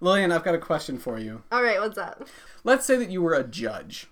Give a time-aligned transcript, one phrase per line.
[0.00, 1.42] Lillian, I've got a question for you.
[1.52, 2.26] All right, what's up?
[2.64, 4.08] Let's say that you were a judge.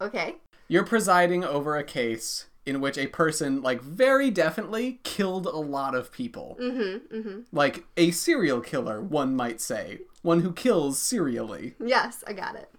[0.00, 0.36] Okay.
[0.68, 5.96] You're presiding over a case in which a person, like, very definitely killed a lot
[5.96, 6.56] of people.
[6.60, 7.16] Mm-hmm.
[7.16, 7.40] Mm-hmm.
[7.50, 10.02] Like, a serial killer, one might say.
[10.22, 11.74] One who kills serially.
[11.84, 12.70] Yes, I got it.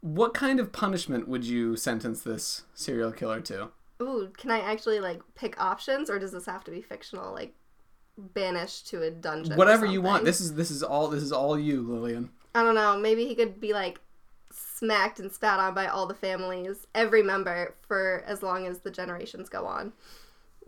[0.00, 3.68] What kind of punishment would you sentence this serial killer to?
[4.00, 7.32] Ooh, can I actually like pick options, or does this have to be fictional?
[7.32, 7.54] Like
[8.16, 9.56] banished to a dungeon.
[9.56, 10.24] Whatever you want.
[10.24, 12.30] This is this is all this is all you, Lillian.
[12.54, 12.98] I don't know.
[12.98, 14.00] Maybe he could be like
[14.52, 18.90] smacked and spat on by all the families, every member, for as long as the
[18.90, 19.92] generations go on,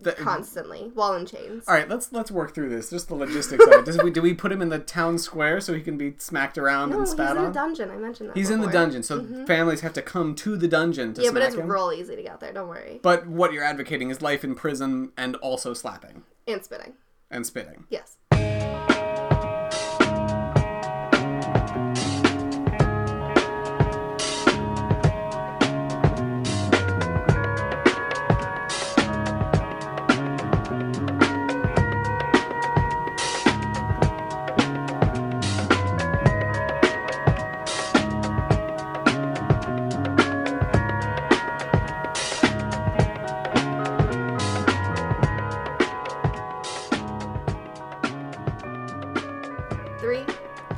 [0.00, 1.64] The- constantly, while in chains.
[1.68, 2.88] all right, let's let's work through this.
[2.88, 3.84] Just the logistics of it.
[3.84, 6.56] Does we, do we put him in the town square so he can be smacked
[6.56, 7.52] around No, and he's spat in on?
[7.52, 7.90] dungeon.
[7.90, 8.36] I mentioned that.
[8.36, 9.44] He's in the dungeon, so mm-hmm.
[9.44, 11.70] families have to come to the dungeon to Yeah, but smack it's him.
[11.70, 12.52] real easy to get there.
[12.54, 13.00] Don't worry.
[13.02, 16.94] But what you're advocating is life in prison and also slapping And spitting.
[17.34, 17.84] And spitting.
[17.90, 18.16] Yes.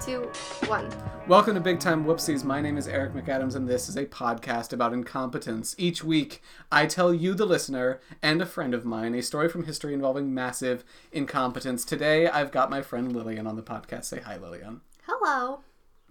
[0.06, 0.30] Two,
[0.68, 0.88] one.
[1.26, 2.44] Welcome to Big Time Whoopsies.
[2.44, 5.74] My name is Eric McAdams, and this is a podcast about incompetence.
[5.78, 6.40] Each week,
[6.70, 10.32] I tell you, the listener, and a friend of mine, a story from history involving
[10.32, 11.84] massive incompetence.
[11.84, 14.04] Today, I've got my friend Lillian on the podcast.
[14.04, 14.82] Say hi, Lillian.
[15.08, 15.62] Hello.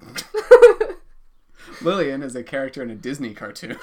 [1.82, 3.78] Lillian is a character in a Disney cartoon,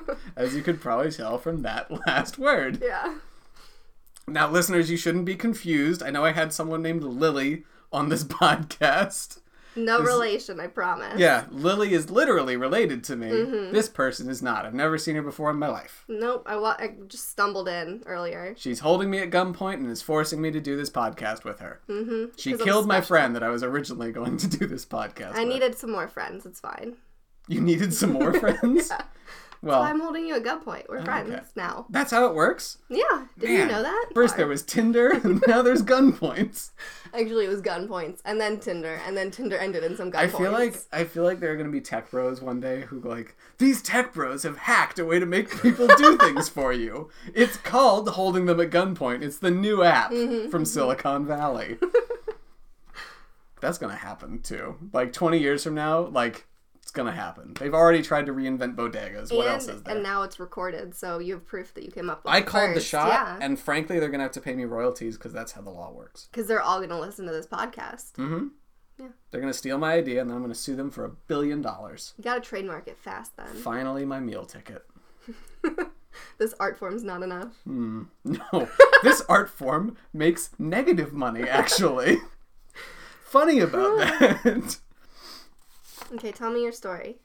[0.36, 2.80] as you could probably tell from that last word.
[2.80, 3.16] Yeah.
[4.28, 6.04] Now, listeners, you shouldn't be confused.
[6.04, 9.38] I know I had someone named Lily on this podcast.
[9.76, 11.16] No relation, I promise.
[11.18, 13.28] Yeah, Lily is literally related to me.
[13.28, 13.72] Mm-hmm.
[13.72, 14.66] This person is not.
[14.66, 16.04] I've never seen her before in my life.
[16.08, 16.42] Nope.
[16.46, 18.52] I, wa- I just stumbled in earlier.
[18.58, 21.80] She's holding me at gunpoint and is forcing me to do this podcast with her.
[21.88, 22.32] Mm-hmm.
[22.36, 25.34] She killed my friend that I was originally going to do this podcast.
[25.36, 25.48] I with.
[25.48, 26.44] needed some more friends.
[26.44, 26.96] It's fine.
[27.46, 28.90] You needed some more friends?
[29.62, 30.88] Well, I'm holding you at gunpoint.
[30.88, 31.44] We're friends okay.
[31.54, 31.84] now.
[31.90, 32.78] that's how it works.
[32.88, 33.26] Yeah.
[33.38, 34.06] Did you know that?
[34.14, 36.70] First Or- there was Tinder, and now there's gunpoints.
[37.14, 40.16] Actually, it was gunpoints, and then Tinder, and then Tinder ended in some gunpoints.
[40.18, 43.00] I feel like I feel like there are gonna be tech bros one day who
[43.00, 47.10] like, these tech bros have hacked a way to make people do things for you.
[47.34, 49.22] It's called holding them at gunpoint.
[49.22, 51.76] It's the new app Mm-hmm, from Silicon Valley.
[53.60, 54.76] That's gonna happen too.
[54.92, 56.46] Like twenty years from now, like
[56.90, 57.54] it's gonna happen.
[57.54, 59.30] They've already tried to reinvent bodegas.
[59.32, 59.94] What and, else is there?
[59.94, 62.36] and now it's recorded, so you have proof that you came up with it.
[62.36, 63.38] I called the shot, Yeah.
[63.40, 66.26] and frankly, they're gonna have to pay me royalties because that's how the law works.
[66.32, 68.14] Because they're all to listen to this podcast.
[68.14, 68.48] Mm-hmm.
[68.98, 69.06] Yeah.
[69.30, 72.12] They're gonna steal my idea, and then I'm gonna sue them for a billion dollars.
[72.18, 73.46] You got to trademark it fast then.
[73.54, 74.84] Finally, my meal ticket.
[76.38, 77.54] This art form's not enough.
[78.24, 78.68] No,
[79.04, 82.18] this art form makes negative money, actually.
[83.24, 84.78] Funny about that.
[86.14, 87.18] Okay, tell me your story.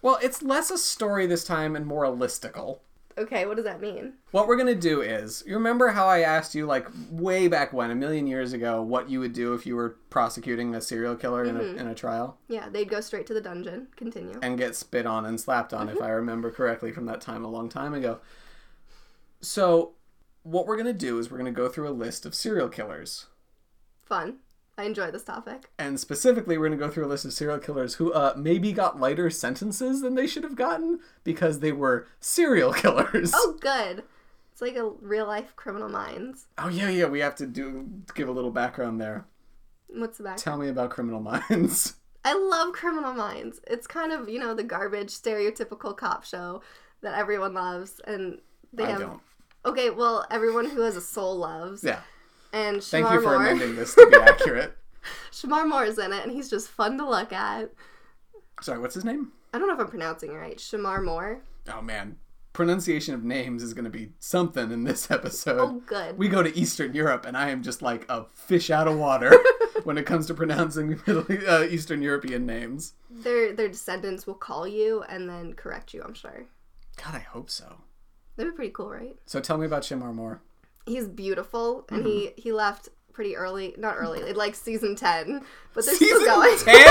[0.00, 2.78] well, it's less a story this time and more a listicle.
[3.18, 4.14] Okay, what does that mean?
[4.30, 7.90] What we're gonna do is, you remember how I asked you, like, way back when,
[7.90, 11.44] a million years ago, what you would do if you were prosecuting a serial killer
[11.44, 11.78] in, a, mm-hmm.
[11.78, 12.38] in a trial?
[12.48, 13.88] Yeah, they'd go straight to the dungeon.
[13.96, 14.38] Continue.
[14.42, 16.04] and get spit on and slapped on, if mm-hmm.
[16.04, 18.20] I remember correctly from that time a long time ago.
[19.42, 19.92] So,
[20.42, 23.26] what we're gonna do is we're gonna go through a list of serial killers.
[24.04, 24.38] Fun.
[24.78, 25.70] I enjoy this topic.
[25.78, 28.72] And specifically, we're going to go through a list of serial killers who uh, maybe
[28.72, 33.32] got lighter sentences than they should have gotten because they were serial killers.
[33.34, 34.02] Oh, good.
[34.50, 36.46] It's like a real life Criminal Minds.
[36.56, 37.06] Oh, yeah, yeah.
[37.06, 39.26] We have to do give a little background there.
[39.88, 40.36] What's the back?
[40.38, 41.96] Tell me about Criminal Minds.
[42.24, 43.60] I love Criminal Minds.
[43.66, 46.62] It's kind of, you know, the garbage stereotypical cop show
[47.02, 48.00] that everyone loves.
[48.06, 48.40] And
[48.72, 49.00] they I have.
[49.00, 49.20] don't.
[49.66, 51.84] Okay, well, everyone who has a soul loves.
[51.84, 52.00] Yeah.
[52.52, 53.36] And Thank Shemar you for Moore.
[53.46, 54.76] amending this to be accurate.
[55.30, 57.70] Shemar Moore is in it, and he's just fun to look at.
[58.60, 59.32] Sorry, what's his name?
[59.54, 60.58] I don't know if I'm pronouncing it right.
[60.58, 61.42] Shemar Moore.
[61.72, 62.16] Oh, man.
[62.52, 65.58] Pronunciation of names is going to be something in this episode.
[65.60, 66.18] Oh, good.
[66.18, 69.32] We go to Eastern Europe, and I am just like a fish out of water
[69.84, 72.92] when it comes to pronouncing Middle, uh, Eastern European names.
[73.10, 76.02] Their their descendants will call you and then correct you.
[76.02, 76.44] I'm sure.
[77.02, 77.80] God, I hope so.
[78.36, 79.16] That'd be pretty cool, right?
[79.24, 80.42] So tell me about Shemar Moore.
[80.86, 82.40] He's beautiful, and he Mm-hmm.
[82.40, 83.74] he left pretty early.
[83.78, 85.42] Not early, like season ten,
[85.74, 86.58] but they're Season still going.
[86.58, 86.74] 10?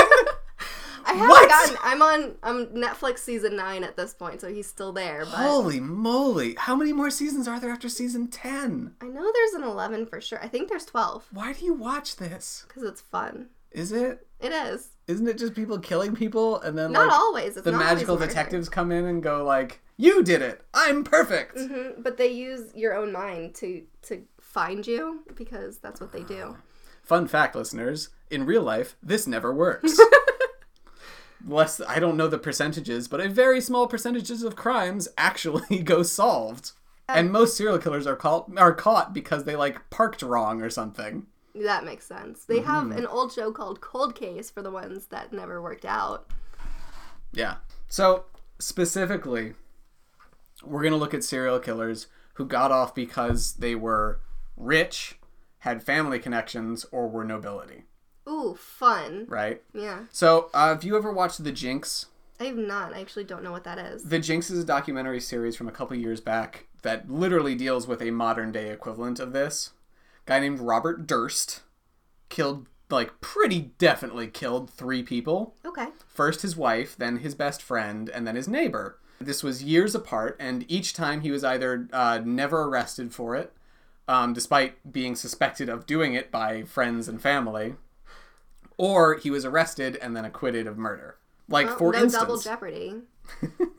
[1.04, 1.48] I haven't What?
[1.48, 1.76] gotten.
[1.82, 2.36] I'm on.
[2.44, 5.20] I'm Netflix season nine at this point, so he's still there.
[5.24, 6.54] But Holy moly.
[6.56, 8.94] How many more seasons are there after season 10?
[9.00, 10.38] I know there's an eleven for sure.
[10.40, 12.64] I think there's twelve Why do you watch this?
[12.68, 13.48] because it's fun.
[13.72, 14.26] Is it?
[14.38, 14.90] It is.
[15.08, 17.56] Isn't it just people killing people and then Not like always.
[17.56, 20.62] It's the always magical detectives come in and go like, "You did it.
[20.74, 26.00] I'm perfect." Mhm, But they use your own mind to to find you because that's
[26.00, 26.56] what they do.
[27.02, 29.98] Fun fact, listeners: in real life, this never works.
[31.44, 36.02] Less, I don't know the percentages, but a very small percentages of crimes actually go
[36.04, 36.72] solved.
[37.08, 41.26] And most serial killers are caught are caught because they like parked wrong or something.
[41.54, 42.44] That makes sense.
[42.44, 42.98] They have Mm-hmm.
[42.98, 46.30] an old show called Cold Case for the ones that never worked out.
[47.32, 47.56] Yeah.
[47.88, 48.24] So
[48.58, 49.52] specifically,
[50.64, 54.20] we're gonna look at serial killers who got off because they were
[54.56, 55.18] rich,
[55.60, 57.84] had family connections, or were nobility.
[58.28, 59.26] Ooh, fun.
[59.28, 59.62] Right.
[59.74, 60.04] Yeah.
[60.10, 62.06] So, uh, have you ever watched The Jinx?
[62.40, 62.94] I have not.
[62.94, 64.04] I actually don't know what that is.
[64.04, 68.00] The Jinx is a documentary series from a couple years back that literally deals with
[68.02, 69.72] a modern day equivalent of this.
[70.26, 71.62] guy named Robert Durst
[72.28, 75.54] killed, like, pretty definitely killed three people.
[75.64, 75.88] Okay.
[76.08, 78.98] First his wife, then his best friend, and then his neighbor.
[79.24, 83.52] This was years apart, and each time he was either uh, never arrested for it,
[84.08, 87.76] um, despite being suspected of doing it by friends and family,
[88.76, 91.16] or he was arrested and then acquitted of murder.
[91.48, 92.22] Like, Well, for no instance.
[92.22, 92.94] double jeopardy.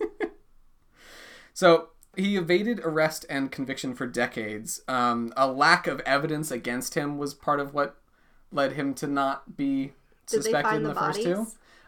[1.53, 4.81] So he evaded arrest and conviction for decades.
[4.87, 7.97] Um, a lack of evidence against him was part of what
[8.51, 9.93] led him to not be
[10.27, 11.47] Did suspected in the, the first two.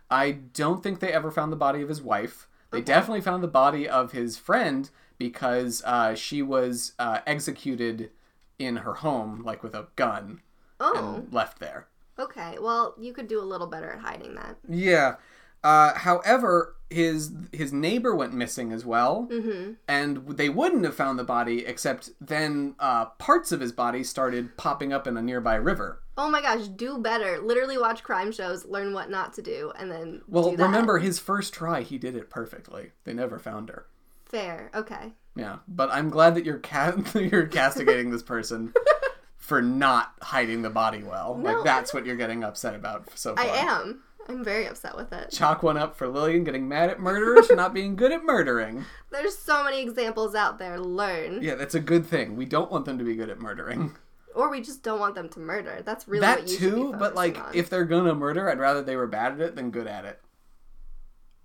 [0.10, 2.48] I don't think they ever found the body of his wife.
[2.75, 8.12] They definitely found the body of his friend because uh, she was uh, executed
[8.60, 10.42] in her home, like with a gun,
[10.80, 11.88] Oh, and left there.
[12.19, 12.57] okay.
[12.60, 14.57] Well, you could do a little better at hiding that.
[14.68, 15.16] Yeah.
[15.63, 19.74] Uh, however, his his neighbor went missing as well, Mm-hmm.
[19.88, 24.56] and they wouldn't have found the body except then uh, parts of his body started
[24.58, 26.02] popping up in a nearby river.
[26.18, 27.40] Oh my gosh, do better.
[27.40, 31.54] Literally watch crime shows, learn what not to do, and then Well, remember his first
[31.54, 32.92] try, he did it perfectly.
[33.04, 33.88] They never found her.
[34.26, 34.72] Fair.
[34.74, 35.12] Okay.
[35.36, 38.74] Yeah, but I'm glad that you're ca- you're castigating this person
[39.38, 41.36] for not hiding the body well.
[41.36, 43.44] No, like that's what you're getting upset about so far.
[43.44, 44.02] I am.
[44.27, 45.31] I'm very upset with it.
[45.31, 48.86] Chalk one up for Lillian getting mad at murderers for not being good at murdering.
[49.12, 50.80] There's so many examples out there.
[50.80, 51.42] Learn.
[51.42, 52.36] Yeah, that's a good thing.
[52.36, 53.95] We don't want them to be good at murdering.
[54.33, 55.81] Or we just don't want them to murder.
[55.86, 57.56] That's really that what you too, but like on.
[57.56, 60.19] if they're gonna murder, I'd rather they were bad at it than good at it.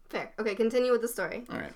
[0.08, 0.32] Fair.
[0.40, 1.44] Okay, continue with the story.
[1.50, 1.72] All right.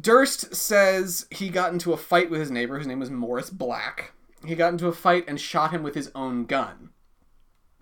[0.00, 4.12] Durst says he got into a fight with his neighbor, whose name was Morris Black.
[4.44, 6.90] He got into a fight and shot him with his own gun.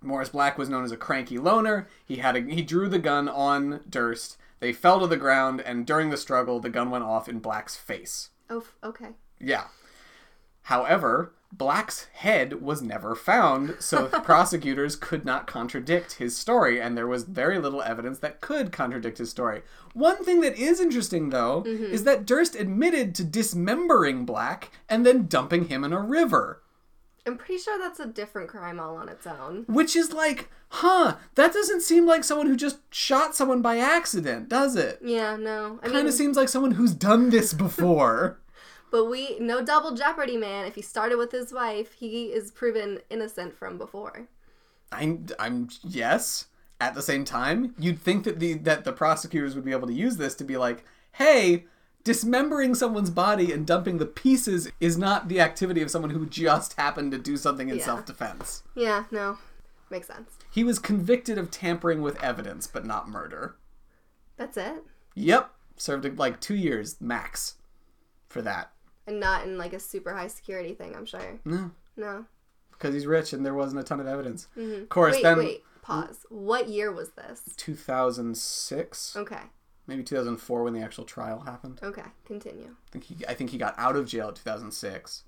[0.02, 1.88] Morris Black was known as a cranky loner.
[2.04, 4.36] He had a, he drew the gun on Durst.
[4.60, 7.76] They fell to the ground, and during the struggle, the gun went off in Black's
[7.76, 8.30] face.
[8.48, 9.08] Oh, okay.
[9.40, 9.64] Yeah.
[10.62, 17.06] However, Black's head was never found, so prosecutors could not contradict his story, and there
[17.06, 19.62] was very little evidence that could contradict his story.
[19.92, 21.84] One thing that is interesting, though, mm-hmm.
[21.84, 26.62] is that Durst admitted to dismembering Black and then dumping him in a river.
[27.26, 29.64] I'm pretty sure that's a different crime all on its own.
[29.68, 34.48] Which is like, huh, that doesn't seem like someone who just shot someone by accident,
[34.48, 34.98] does it?
[35.04, 35.78] Yeah, no.
[35.82, 38.40] I Kind mean, of seems like someone who's done this before.
[38.90, 40.66] but we no double jeopardy, man.
[40.66, 44.26] If he started with his wife, he is proven innocent from before.
[44.90, 46.46] I'm, I'm yes.
[46.80, 49.92] At the same time, you'd think that the that the prosecutors would be able to
[49.94, 51.66] use this to be like, hey,
[52.04, 56.74] dismembering someone's body and dumping the pieces is not the activity of someone who just
[56.78, 57.84] happened to do something in Yeah.
[57.84, 58.62] self-defense.
[58.74, 59.38] Yeah, no.
[59.90, 60.30] Makes sense.
[60.50, 63.56] He was convicted of tampering with evidence, but not murder.
[64.36, 64.82] That's it.
[65.14, 67.56] Yep, served like two years max
[68.28, 68.72] for that.
[69.06, 71.38] And not in like a super high security thing, I'm sure.
[71.44, 72.24] No, No.
[72.72, 74.48] because he's rich and there wasn't a ton of evidence.
[74.56, 74.82] Mm-hmm.
[74.82, 75.64] Of course, Wait, then wait.
[75.82, 76.24] Pause.
[76.30, 77.42] What year was this?
[77.56, 79.40] 2006, Okay.
[79.86, 81.80] Maybe 2004 when the actual trial happened.
[81.82, 82.02] Okay.
[82.24, 82.68] Continue.
[82.86, 85.24] I think he, I think he got out of jail in 2006,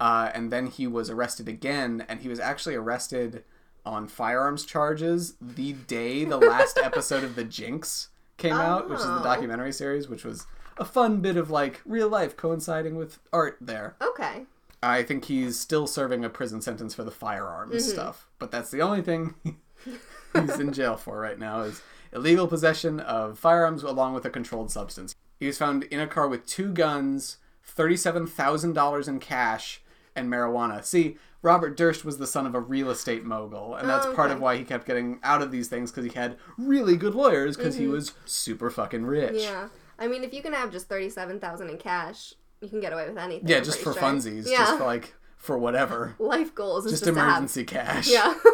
[0.00, 3.44] uh, and then he was arrested again, and he was actually arrested
[3.84, 9.06] on firearms charges the day the last episode of The Jinx came out, which is
[9.06, 9.22] the Oh.
[9.22, 13.96] documentary series, which was a fun bit of like real life coinciding with art there.
[14.02, 14.44] Okay.
[14.82, 17.90] I think he's still serving a prison sentence for the firearms Mm-hmm.
[17.92, 19.34] stuff, but that's the only thing
[20.34, 21.80] he's in jail for right now is
[22.12, 25.14] illegal possession of firearms along with a controlled substance.
[25.38, 29.82] He was found in a car with two guns, thirty-seven thousand dollars in cash,
[30.14, 30.84] and marijuana.
[30.84, 34.30] See, Robert Durst was the son of a real estate mogul, and that's Oh, part
[34.30, 37.56] of why he kept getting out of these things because he had really good lawyers
[37.56, 39.30] because he was super fucking rich.
[39.34, 39.38] Mm-hmm.
[39.40, 39.68] Yeah.
[39.98, 43.06] I mean, if you can have just thirty-seven thousand in cash, you can get away
[43.08, 43.48] with anything.
[43.48, 44.02] Yeah, I'm just for sure.
[44.02, 44.58] funsies, Yeah.
[44.58, 48.08] just for like for whatever, Life goals is just just, emergency cash.
[48.10, 48.34] Yeah.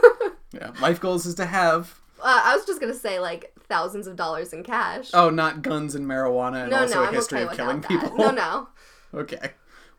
[0.55, 4.17] Yeah, life goals is to have Uh, I was just gonna say like thousands of
[4.17, 5.11] dollars in cash.
[5.13, 7.81] Oh, not guns and marijuana and no, also no, a I'm history okay of killing
[7.81, 7.89] that.
[7.89, 8.17] people.
[8.17, 8.69] No, no.
[9.15, 9.51] Okay.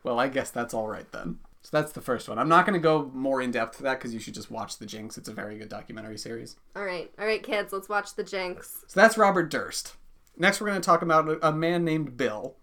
[0.02, 1.38] Well, I guess that's all right then.
[1.62, 2.36] So that's the first one.
[2.38, 4.76] I'm not going to go more in depth to that because you should just watch
[4.78, 5.16] The Jinx.
[5.16, 6.56] It's a very good documentary series.
[6.74, 8.84] All right, all right, kids, let's watch the Jinx.
[8.88, 9.94] So that's Robert Durst.
[10.36, 12.56] Next, we're going to talk about a- a man named Bill.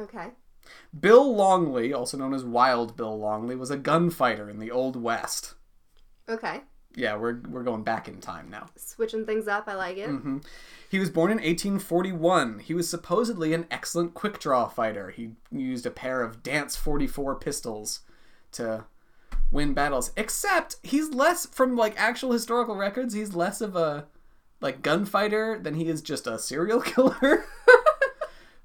[0.00, 0.30] Okay.
[0.98, 5.54] Bill Longley, also known as Wild Bill Longley, was a gunfighter in the Old West.
[6.28, 6.62] Okay.
[6.94, 8.68] Yeah, we're, we're going back in time now.
[8.76, 10.10] Switching things up, I like it.
[10.10, 10.38] Mm-hmm.
[10.90, 12.58] He was born in 1841.
[12.60, 15.10] He was supposedly an excellent quick draw fighter.
[15.10, 18.00] He used a pair of Dance 44 pistols
[18.52, 18.84] to
[19.50, 20.12] win battles.
[20.16, 24.06] Except he's less from like actual historical records, he's less of a
[24.60, 27.44] like gunfighter than he is just a serial killer.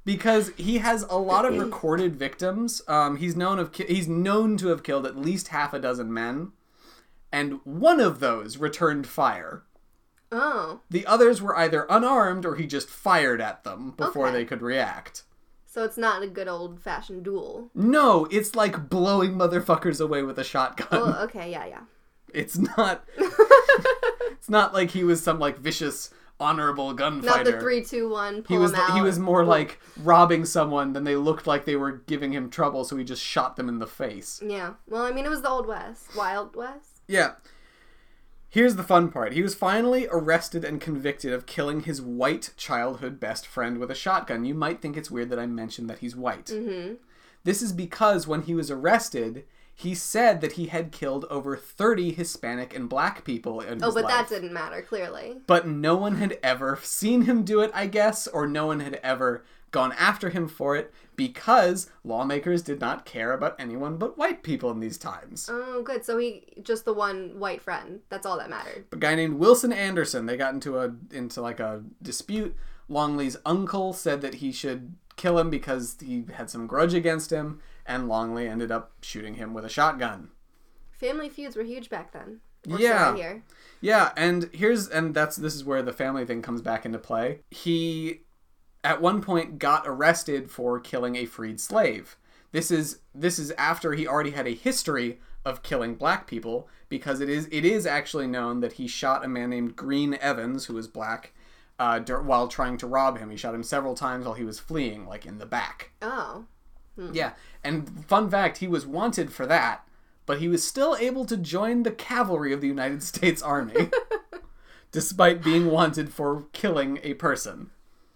[0.06, 2.82] because he has a lot of recorded victims.
[2.88, 6.14] Um, he's known of ki- he's known to have killed at least half a dozen
[6.14, 6.52] men,
[7.32, 9.64] and one of those returned fire.
[10.32, 14.38] Oh, The others were either unarmed or he just fired at them before Okay.
[14.38, 15.24] they could react.
[15.66, 17.70] so it's not a good old fashioned duel.
[17.76, 20.88] No, it's like blowing motherfuckers away with a shotgun.
[20.92, 21.82] Oh, okay, yeah, yeah.
[22.34, 23.06] It's not
[24.32, 27.44] it's not like he was some like vicious honorable gunfighter.
[27.44, 28.44] Not the three, two, one.
[28.44, 28.96] Pull he was him out.
[28.96, 32.84] he was more like robbing someone than they looked like they were giving him trouble
[32.84, 34.42] so he just shot them in the face.
[34.46, 34.74] Yeah.
[34.90, 36.97] Well, I mean, it was the old west, wild west.
[37.08, 37.34] Yeah.
[38.50, 39.34] Here's the fun part.
[39.34, 43.96] He was finally arrested and convicted of killing his white childhood best friend with a
[43.96, 44.46] shotgun.
[44.46, 46.46] You might think it's weird that I mentioned that he's white.
[46.46, 46.96] Mm-hmm.
[47.44, 49.44] This is because when he was arrested,
[49.76, 54.06] he said that he had killed over 30 Hispanic and black people in Oh, but
[54.06, 54.30] life.
[54.30, 55.38] that didn't matter clearly.
[55.46, 58.96] But no one had ever seen him do it, I guess, or no one had
[59.04, 64.44] ever gone after him for it because lawmakers did not care about anyone but white
[64.44, 65.50] people in these times.
[65.52, 66.06] Oh, good.
[66.06, 68.00] So he just the one white friend.
[68.10, 68.86] That's all that mattered.
[68.92, 70.26] a guy named Wilson Anderson.
[70.26, 72.56] They got into a into like a dispute.
[72.90, 77.60] Longley's uncle said that he should kill him because he had some grudge against him,
[77.86, 80.30] and Longley ended up shooting him with a shotgun.
[80.92, 82.40] Family feuds were huge back then.
[82.66, 83.40] Yeah.
[83.80, 87.42] Yeah, and here's and that's this is where the family thing comes back into play.
[87.52, 88.22] He
[88.88, 92.16] at one point got arrested for killing a freed slave.
[92.54, 97.20] This is this is after he already had a history of killing black people because
[97.20, 100.74] it is it is actually known that he shot a man named Green Evans who
[100.74, 101.34] was black
[101.78, 103.30] uh, while trying to rob him.
[103.30, 105.92] He shot him several times while he was fleeing, like in the back.
[106.02, 106.46] Oh.
[107.12, 109.86] Yeah, and fun fact, he was wanted for that,
[110.26, 113.92] but he was still able to join the cavalry of the United States Army,
[114.92, 117.70] despite being wanted for killing a person.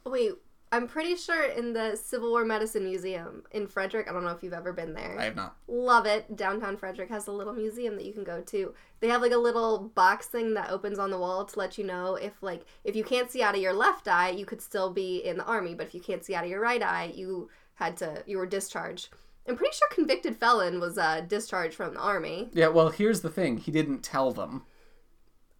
[0.04, 0.32] Wait,
[0.74, 4.42] I'm pretty sure in the Civil War Medicine Museum in Frederick, I don't know if
[4.42, 5.18] you've ever been there.
[5.20, 5.58] I have not.
[5.68, 6.38] Love it.
[6.38, 8.74] Downtown Frederick has a little museum that you can go to.
[9.02, 11.84] They have like a little box thing that opens on the wall to let you
[11.84, 14.90] know if like if you can't see out of your left eye, you could still
[14.90, 17.50] be in the army, but if you can't see out of your right eye, you
[17.76, 19.10] had to you were discharged.
[19.48, 22.50] I'm pretty sure convicted felon was uh, discharged from the army.
[22.54, 24.64] Yeah, well, here's the thing: he didn't tell them,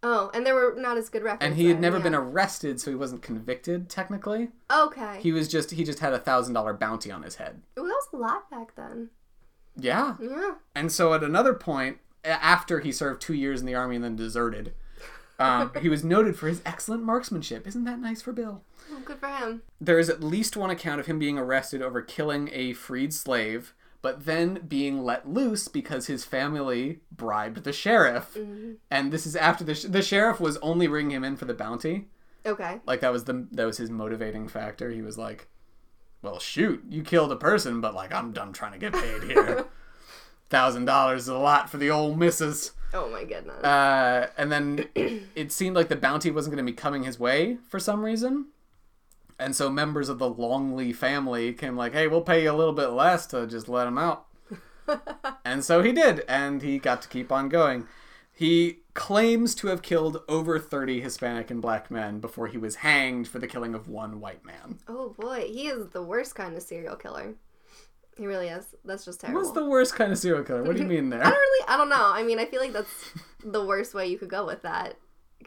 [0.04, 1.44] Oh, and there were not as good records.
[1.44, 2.02] and he had never yeah.
[2.02, 4.48] been arrested, so he wasn't convicted technically.
[4.70, 5.18] Okay.
[5.20, 7.62] He was just he just had a thousand dollar bounty on his head.
[7.78, 9.10] Ooh, that was a lot back then.
[9.76, 10.54] Yeah, Yeah.
[10.74, 14.16] And so at another point, after he served two years in the army and then
[14.16, 14.74] deserted,
[15.38, 17.66] um, he was noted for his excellent marksmanship.
[17.66, 18.62] Isn't that nice for Bill?
[18.92, 19.62] Oh, good for him.
[19.80, 23.74] There is at least one account of him being arrested over killing a freed slave,
[24.02, 28.36] but then being let loose because his family bribed the sheriff.
[28.90, 31.54] And this is after the sh- the sheriff was only bringing him in for the
[31.54, 32.08] bounty.
[32.44, 32.80] Okay.
[32.84, 34.90] Like that was the that was his motivating factor.
[34.90, 35.48] He was like,
[36.20, 39.66] "Well, shoot, you killed a person, but like I'm done trying to get paid here.
[40.50, 43.64] Thousand dollars is a lot for the old missus." Oh my goodness.
[43.64, 47.56] Uh, and then it seemed like the bounty wasn't going to be coming his way
[47.68, 48.46] for some reason.
[49.42, 52.72] And so members of the Longley family came like, "Hey, we'll pay you a little
[52.72, 54.26] bit less to just let him out."
[55.44, 57.86] and so he did, and he got to keep on going.
[58.32, 63.28] He claims to have killed over 30 Hispanic and black men before he was hanged
[63.28, 64.78] for the killing of one white man.
[64.88, 67.34] oh boy, he is the worst kind of serial killer.
[68.16, 68.74] He really is.
[68.84, 69.40] That's just terrible.
[69.40, 70.62] What's the worst kind of serial killer?
[70.62, 71.20] What do you mean there?
[71.20, 71.68] I don't really.
[71.68, 72.12] I don't know.
[72.12, 73.10] I mean, I feel like that's
[73.44, 74.96] the worst way you could go with that.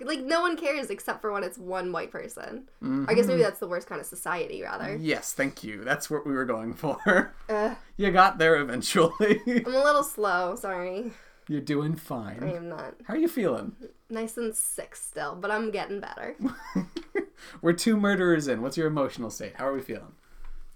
[0.04, 2.68] Like no one cares except for when it's one white person.
[3.08, 4.96] I guess maybe that's the worst kind of society, rather.
[4.96, 5.84] Yes, thank you.
[5.84, 7.34] That's what we were going for.
[7.48, 9.40] Uh, you got there eventually.
[9.48, 10.56] I'm a little slow.
[10.56, 11.12] Sorry,
[11.48, 12.44] You're doing fine.
[12.44, 13.76] I am not How are you feeling?
[14.10, 16.36] nice and sick still, but I'm getting better.
[17.62, 18.62] We're two murderers in.
[18.62, 19.54] What's your emotional state?
[19.56, 20.14] How are we feeling?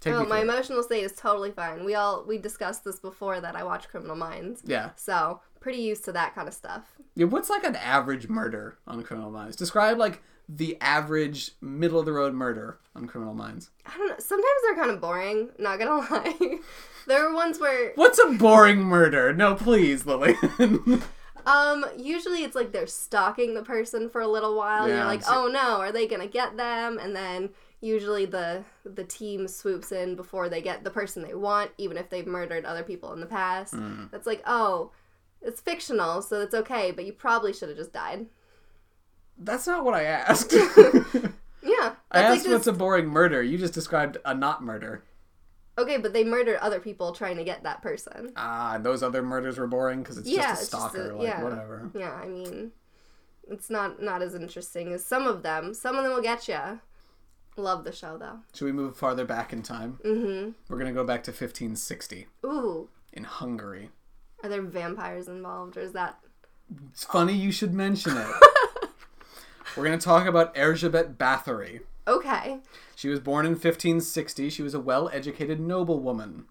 [0.00, 1.84] Take oh, my emotional state is totally fine.
[1.84, 4.90] We all we discussed this before that I watch Criminal Minds, Yeah.
[4.96, 6.96] so pretty used to that kind of stuff.
[7.14, 9.56] Yeah, what's like an average murder on Criminal Minds?
[9.56, 13.70] Describe like the average middle of the road murder on Criminal Minds.
[13.86, 14.16] I don't know.
[14.18, 15.50] Sometimes they're kind of boring.
[15.58, 16.58] Not gonna lie.
[17.06, 19.32] there are ones where What's a boring murder?
[19.32, 20.34] No, please, Lily.
[21.46, 24.84] Um, usually it's like they're stalking the person for a little while.
[24.84, 26.98] and you're like, oh no, are they gonna get them?
[26.98, 27.50] And then
[27.80, 32.10] usually the the team swoops in before they get the person they want, even if
[32.10, 33.74] they've murdered other people in the past.
[33.74, 34.10] Mm.
[34.10, 34.90] That's like, oh,
[35.42, 38.26] it's fictional, so it's okay, but you probably should have just died.
[39.38, 40.54] That's not what I asked.
[41.62, 43.42] Yeah, I asked like this- what's a boring murder.
[43.42, 45.04] You just described a not murder.
[45.76, 48.32] okay, but they murdered other people trying to get that person.
[48.34, 50.88] Ah, and those other murders were boring because it's Yeah, just a it's just a-
[50.88, 51.14] stalker.
[51.16, 51.42] like yeah.
[51.42, 51.90] whatever.
[51.94, 52.72] Yeah, I mean,
[53.46, 55.74] it's not not as interesting as some of them.
[55.74, 56.80] Some of them will get you.
[57.58, 58.38] Love the show though.
[58.54, 59.98] Should we move farther back in time?
[60.02, 60.52] Mm-hmm.
[60.68, 63.90] We're gonna go back to 1560 Ooh, in Hungary.
[64.42, 66.18] Are there vampires involved, or is that?
[66.90, 68.26] It's funny you should mention it.
[69.76, 71.80] We're gonna talk about Erzsébet Bathory.
[72.08, 72.58] Okay.
[72.96, 74.50] She was born in 1560.
[74.50, 76.46] She was a well-educated noblewoman.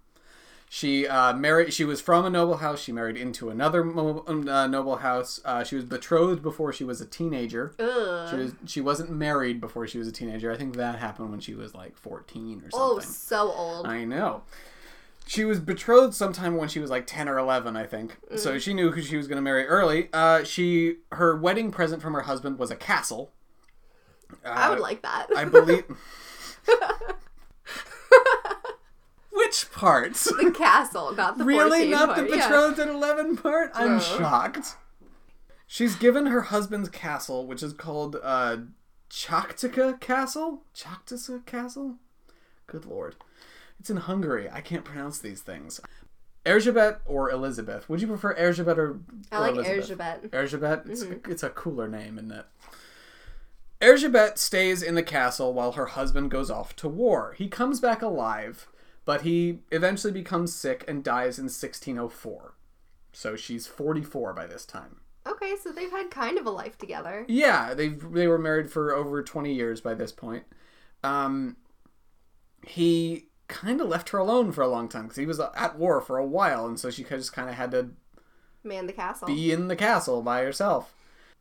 [0.71, 1.73] She uh, married.
[1.73, 2.79] She was from a noble house.
[2.79, 5.41] She married into another mo- uh, noble house.
[5.43, 7.73] Uh, she was betrothed before she was a teenager.
[7.79, 8.29] Ugh.
[8.29, 8.53] She was.
[8.67, 10.51] She wasn't married before she was a teenager.
[10.51, 12.69] I think that happened when she was like 14 or something.
[12.75, 13.87] oh, so old.
[13.87, 14.43] I know.
[15.29, 18.17] She was betrothed sometime when she was like 10 or 11, I think.
[18.35, 20.09] So she knew who she was going to marry early.
[20.11, 23.31] Uh, she her wedding present from her husband was a castle.
[24.43, 25.27] Uh, I would like that.
[25.37, 25.83] I believe.
[29.31, 32.29] Which part the castle, not the really 14 not the part.
[32.29, 32.47] Yeah.
[32.47, 33.69] betrothed at 11 part?
[33.75, 33.99] I'm No.
[33.99, 34.77] shocked.
[35.67, 38.57] She's given her husband's castle, which is called uh,
[39.11, 40.63] Chaktica Castle?
[40.75, 41.97] Chaktica Castle?
[42.65, 43.15] Good lord.
[43.79, 44.49] It's in Hungary.
[44.49, 45.79] I can't pronounce these things.
[46.45, 47.87] Erzsébet or Elizabeth?
[47.89, 48.99] Would you prefer Erzsébet or,
[49.31, 50.23] I or like Elizabeth?
[50.23, 50.29] Erzsébet.
[50.29, 50.89] Erzsébet?
[50.89, 52.45] It's, it's a cooler name, isn't it?
[53.81, 57.33] Erzsébet stays in the castle while her husband goes off to war.
[57.37, 58.67] He comes back alive,
[59.05, 62.53] but he eventually becomes sick and dies in 1604.
[63.13, 64.97] So she's 44 by this time.
[65.25, 67.25] Okay, so they've had kind of a life together.
[67.27, 70.43] Yeah, they they were married for over 20 years by this point.
[71.03, 71.57] Um,
[72.65, 75.77] he kind of left her alone for a long time because he was uh, at
[75.77, 77.89] war for a while, and so she just kind of had to
[78.63, 79.27] Man the castle.
[79.27, 80.93] be in the castle by herself.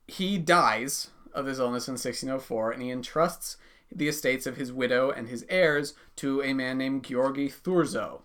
[0.08, 3.56] He dies of his illness in 1604, and he entrusts
[3.94, 8.22] the estates of his widow and his heirs to a man named Georgi Thurzo.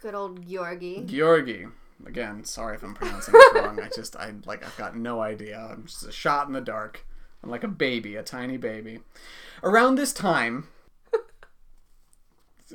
[0.00, 1.02] Good old Georgi.
[1.06, 1.66] Georgi.
[2.04, 3.80] Again, sorry if I'm pronouncing this wrong.
[3.80, 5.68] I just, I like, I've got no idea.
[5.72, 7.06] I'm just a shot in the dark.
[7.42, 9.00] I'm like a baby, a tiny baby.
[9.62, 10.68] Around this time,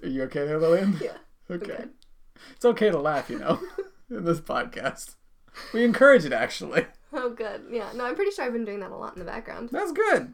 [0.04, 0.98] are you okay there, Lillian?
[1.02, 1.18] Yeah.
[1.50, 1.66] Okay.
[1.66, 1.90] good.
[2.56, 3.60] It's okay to laugh, you know,
[4.10, 5.16] in this podcast.
[5.74, 6.86] We encourage it, actually.
[7.12, 7.64] Oh, good.
[7.72, 7.90] Yeah.
[7.96, 9.70] No, I'm pretty sure I've been doing that a lot in the background.
[9.72, 10.34] That's good.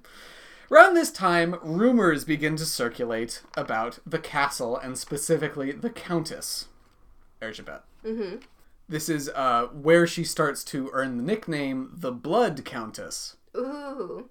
[0.71, 6.67] Around this time, rumors begin to circulate about the castle and specifically the Countess
[7.41, 7.82] Erzsébet.
[8.04, 8.38] Mm-hmm.
[8.89, 13.36] This is uh, where she starts to earn the nickname the Blood Countess.
[13.56, 14.30] Ooh.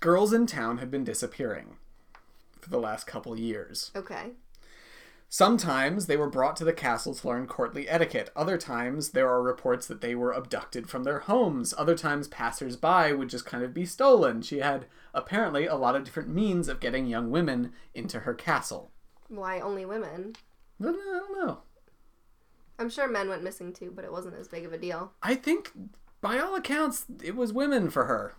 [0.00, 1.76] Girls in town have been disappearing
[2.60, 3.90] for the last couple years.
[3.94, 4.32] Okay.
[5.30, 8.30] Sometimes they were brought to the castle to learn courtly etiquette.
[8.34, 11.74] Other times there are reports that they were abducted from their homes.
[11.76, 14.40] Other times passers-by would just kind of be stolen.
[14.40, 18.90] She had apparently a lot of different means of getting young women into her castle.
[19.28, 20.32] Why only women?
[20.80, 21.58] I don't I don't know.
[22.78, 25.12] I'm sure men went missing too, but it wasn't as big of a deal.
[25.22, 25.72] I think,
[26.22, 28.34] by all accounts, it was women for her.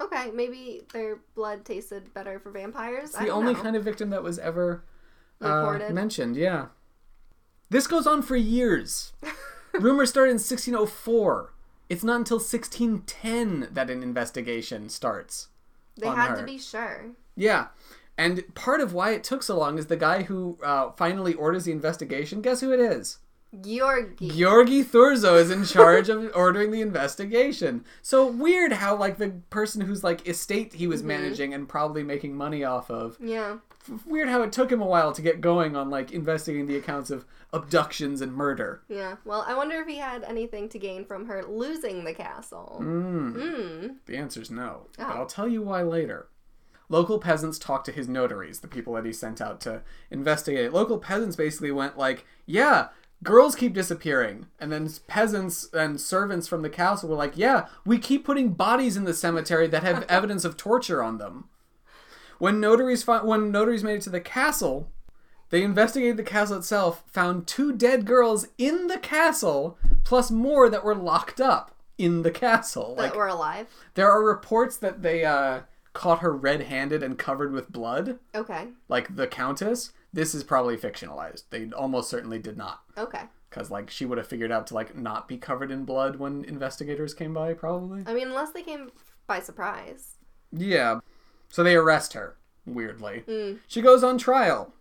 [0.00, 3.10] Okay, maybe their blood tasted better for vampires.
[3.10, 3.62] It's the only know.
[3.62, 4.84] kind of victim that was ever
[5.40, 6.36] uh, mentioned.
[6.36, 6.66] Yeah.
[7.70, 9.12] This goes on for years.
[9.72, 11.52] Rumors started in 1604.
[11.88, 15.48] It's not until 1610 that an investigation starts.
[15.96, 16.36] they had her.
[16.36, 17.06] to be sure.
[17.36, 17.68] Yeah.
[18.16, 21.64] And part of why it took so long is the guy who uh, finally orders
[21.64, 22.42] the investigation.
[22.42, 23.18] Guess who it is?
[23.62, 24.28] Georgi.
[24.30, 27.84] Georgi Thurzo is in charge of ordering the investigation.
[28.02, 31.08] So weird how like the person whose like estate he was Mm-hmm.
[31.08, 33.16] managing and probably making money off of.
[33.20, 33.58] yeah.
[34.06, 37.10] Weird how it took him a while to get going on like investigating the accounts
[37.10, 38.80] of abductions and murder.
[38.88, 39.16] Yeah.
[39.26, 42.78] Well, I wonder if he had anything to gain from her losing the castle.
[42.82, 43.32] Mm.
[43.34, 43.86] Hmm.
[44.06, 44.86] The answer's no.
[44.96, 45.10] But Oh.
[45.10, 46.28] I'll tell you why later.
[46.88, 50.72] Local peasants talked to his notaries, the people that he sent out to investigate.
[50.72, 52.88] Local peasants basically went like, "Yeah,
[53.24, 57.98] girls keep disappearing." And then peasants and servants from the castle were like, "Yeah, we
[57.98, 61.48] keep putting bodies in the cemetery that have evidence of torture on them."
[62.38, 64.90] When notaries fi- when notaries made it to the castle,
[65.50, 70.82] They investigated the castle itself, found two dead girls in the castle, plus more that
[70.84, 72.96] were locked up in the castle.
[72.96, 73.68] That Like we're alive.
[73.94, 75.60] there are reports that they uh,
[75.92, 78.68] caught her red-handed and covered with blood, Okay.
[78.88, 79.92] like the countess.
[80.14, 81.42] This is probably fictionalized.
[81.50, 83.22] They almost certainly did not, Okay.
[83.50, 86.44] because like she would have figured out to like not be covered in blood when
[86.44, 88.04] investigators came by, probably.
[88.06, 88.92] I mean, unless they came
[89.26, 90.14] by surprise.
[90.52, 91.00] Yeah.
[91.48, 93.24] So they arrest her, weirdly.
[93.26, 93.58] Mm.
[93.66, 94.72] She goes on trial.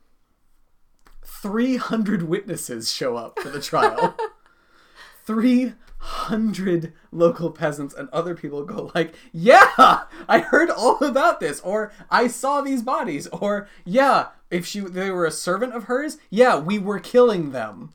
[1.26, 4.16] 300 witnesses show up for the trial.
[5.26, 11.92] 300 local peasants and other people go like, "Yeah, I heard all about this," or
[12.12, 16.58] "I saw these bodies," or "Yeah, if she they were a servant of hers, yeah,
[16.58, 17.94] we were killing them."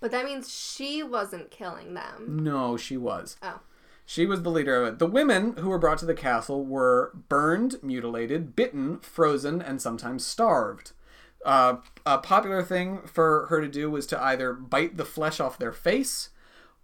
[0.00, 2.42] But that means she wasn't killing them.
[2.42, 3.36] No, she was.
[3.42, 3.60] Oh.
[4.06, 4.98] She was the leader of it.
[4.98, 10.26] The women who were brought to the castle were burned, mutilated, bitten, frozen, and sometimes
[10.26, 10.92] starved.
[11.44, 15.58] Uh, a popular thing for her to do was to either bite the flesh off
[15.58, 16.30] their face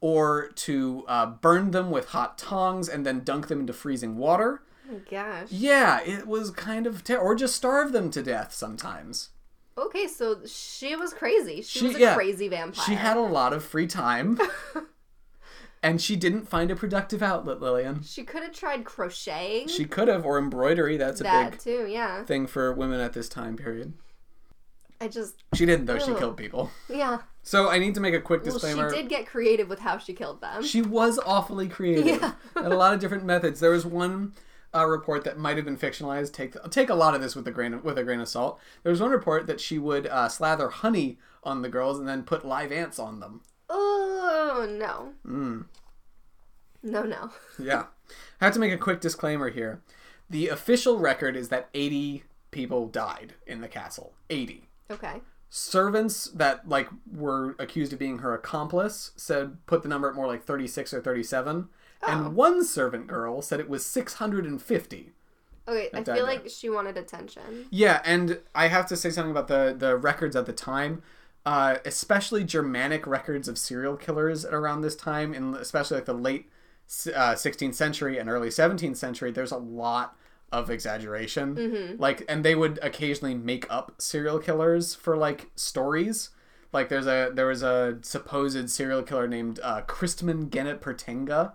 [0.01, 4.63] or to uh, burn them with hot tongs and then dunk them into freezing water.
[4.91, 5.49] Oh gosh.
[5.51, 9.31] Yeah, it was kind of ter- or just starve them to death sometimes.
[9.79, 11.61] Okay, so she was crazy.
[11.63, 12.15] She, She- was a yeah.
[12.15, 12.85] crazy vampire.
[12.87, 14.39] She had a lot of free time.
[15.83, 18.03] and she didn't find a productive outlet, Lillian.
[18.03, 19.69] She could have tried crocheting.
[19.69, 20.97] She could have, or embroidery.
[20.97, 22.25] That's a that big too, yeah.
[22.25, 23.93] thing for women at this time period.
[24.99, 25.99] I just, She didn't, though.
[25.99, 26.71] She killed people.
[26.89, 27.19] yeah.
[27.43, 28.91] So I need to make a quick Well, disclaimer.
[28.91, 30.65] she did get creative with how she killed them.
[30.65, 32.07] She was awfully creative.
[32.23, 32.33] Yeah.
[32.57, 33.61] and a lot of different methods.
[33.61, 34.33] There was one
[34.75, 36.33] uh, report that might have been fictionalized.
[36.33, 38.59] Take take a lot of this with a grain of, with a grain of salt.
[38.83, 42.23] There was one report that she would uh, slather honey on the girls and then
[42.25, 43.43] put live ants on them.
[43.71, 45.13] oh, no.
[45.27, 45.67] Mm.
[46.83, 47.31] No, no.
[47.59, 47.87] Yeah.
[48.41, 49.83] I have to make a quick disclaimer here.
[50.31, 54.13] The official record is that 80 people died in the castle.
[54.31, 54.69] 80.
[54.91, 55.21] Okay.
[55.49, 60.27] servants that like were accused of being her accomplice said put the number at more
[60.27, 61.69] like 36 or 37
[62.03, 62.13] Oh.
[62.13, 65.13] and one servant girl said it was 650
[65.69, 67.67] Okay, I feel like she wanted attention.
[67.71, 71.03] yeah and i have to say something about the the records at the time.
[71.45, 76.49] Uh, especially germanic records of serial killers around this time in especially like the late
[77.15, 80.17] uh, 16th century and early 17th century there's a lot
[80.53, 81.97] of exaggeration.
[81.99, 86.31] Like and they would occasionally make up serial killers for like stories.
[86.73, 91.53] Like there's a there was a supposed serial killer named uh, Christman Genipperteinga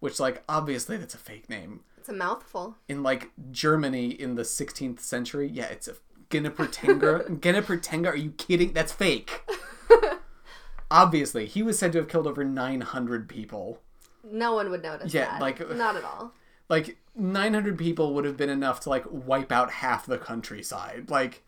[0.00, 2.76] which like obviously that's a fake name It's a mouthful.
[2.88, 5.94] in like Germany in the 16th century yeah it's a
[6.30, 9.42] Genipperteinga are you kidding that's fake
[10.90, 13.80] obviously he was said to have killed over 900 people
[14.24, 15.40] No one would notice Yeah, that.
[15.40, 16.32] like- Not at all.
[16.68, 21.42] like 900 people would have been enough to like wipe out half the countryside like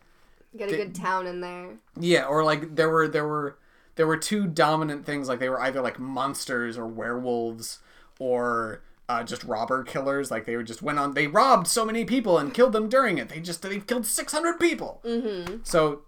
[0.55, 1.77] Get a good town in there.
[1.99, 3.57] yeah or like there were there were
[3.95, 7.79] there were two dominant things like they were either like monsters or werewolves
[8.23, 12.05] or uh, just robber killers like they were just went on they robbed so many
[12.05, 13.27] people and killed them during it.
[13.27, 15.01] They just they killed 600 people.
[15.03, 15.57] Mm-hmm.
[15.63, 16.03] so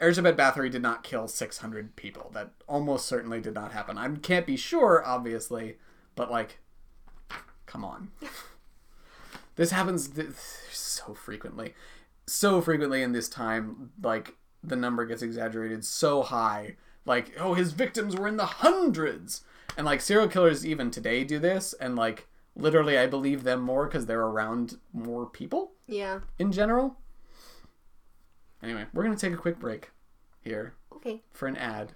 [0.00, 2.30] Elizabeth Bathory did not kill 600 people.
[2.32, 3.98] That almost certainly did not happen.
[3.98, 5.78] I can't be sure obviously
[6.14, 6.58] but like
[7.66, 8.10] come on.
[9.56, 10.28] This happens th-
[10.70, 11.74] so frequently.
[12.26, 16.76] So frequently in this time like the number gets exaggerated so high.
[17.04, 19.42] Like oh his victims were in the hundreds
[19.76, 23.86] and like serial killers even today do this and like literally i believe them more
[23.86, 26.20] because they're around more people Yeah.
[26.38, 26.96] in general
[28.62, 29.90] anyway we're gonna take a quick break
[30.42, 31.22] here Okay.
[31.32, 31.92] for an ad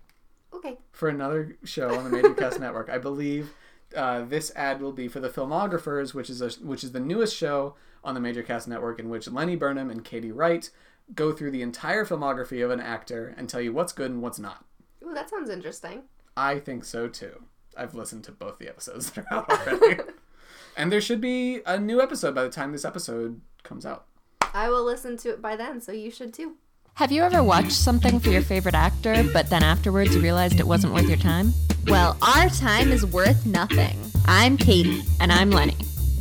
[0.52, 0.78] Okay.
[0.92, 2.88] for another show on the Major Cast Network.
[2.88, 3.52] I believe
[3.96, 7.36] uh, this ad will be for the Filmographers, which is a, which is the newest
[7.36, 10.70] show on the Major Cast Network, in which Lenny Burnham and Katie Wright
[11.14, 14.38] go through the entire filmography of an actor and tell you what's good and what's
[14.38, 14.64] not.
[15.04, 16.04] Ooh, that sounds interesting.
[16.36, 17.42] I think so too.
[17.76, 20.00] I've listened to both the episodes that are out already,
[20.76, 24.06] and there should be a new episode by the time this episode comes out.
[24.52, 26.54] I will listen to it by then, so you should too.
[26.94, 30.66] Have you ever watched something for your favorite actor, but then afterwards you realized it
[30.66, 31.52] wasn't worth your time?
[31.88, 33.98] Well, our time is worth nothing.
[34.26, 35.76] I'm Katie, And I'm Lenny.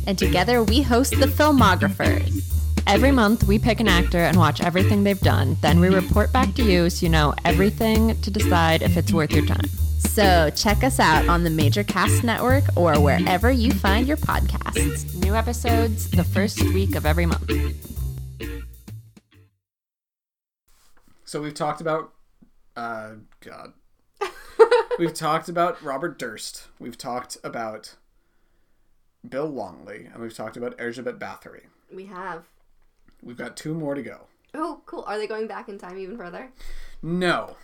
[0.08, 2.50] and together we host the Filmographers.
[2.88, 5.56] Every month we pick an actor and watch everything they've done.
[5.62, 9.30] Then we report back to you so you know everything to decide if it's worth
[9.32, 9.70] your time.
[10.14, 15.12] So check us out on the Major Cast Network or wherever you find your podcasts.
[15.20, 17.50] New episodes the first week of every month.
[21.24, 22.12] So we've talked about,
[22.76, 23.72] uh, God,
[25.00, 26.68] we've talked about Robert Durst.
[26.78, 27.96] We've talked about
[29.28, 31.64] Bill Longley, and we've talked about Elizabeth Bathory.
[31.92, 32.44] We have.
[33.20, 34.28] We've got two more to go.
[34.54, 35.02] Oh, cool.
[35.08, 36.52] Are they going back in time even further?
[37.02, 37.56] No.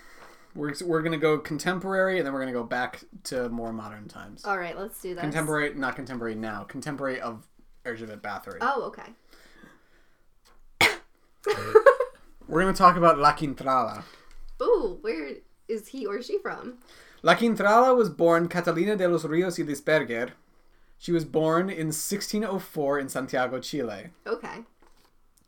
[0.54, 3.72] We're, we're going to go contemporary and then we're going to go back to more
[3.72, 4.44] modern times.
[4.44, 5.20] All right, let's do that.
[5.20, 7.46] Contemporary, not contemporary now, contemporary of
[7.84, 8.58] Elizabeth Bathory.
[8.60, 9.12] Oh, okay.
[12.48, 14.02] We're going to talk about La Quintrala.
[14.60, 15.36] Ooh, where
[15.68, 16.78] is he or she from?
[17.22, 20.30] La Quintrala was born Catalina de los Rios y Lisperguer.
[20.98, 24.08] She was born in 1604 in Santiago, Chile.
[24.26, 24.64] Okay.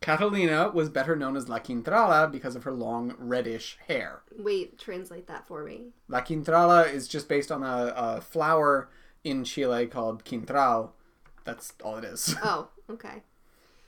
[0.02, 4.22] Catalina was better known as La Quintrala because of her long reddish hair.
[4.36, 5.92] Wait, translate that for me.
[6.08, 8.90] La Quintrala is just based on a, a flower
[9.24, 10.90] in Chile called Quintral.
[11.44, 12.34] That's all it is.
[12.44, 13.22] Oh, okay.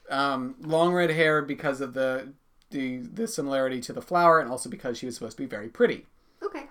[0.08, 2.32] Um, long red hair because of the,
[2.70, 5.68] the the similarity to the flower, and also because she was supposed to be very
[5.68, 6.06] pretty.
[6.42, 6.66] Okay.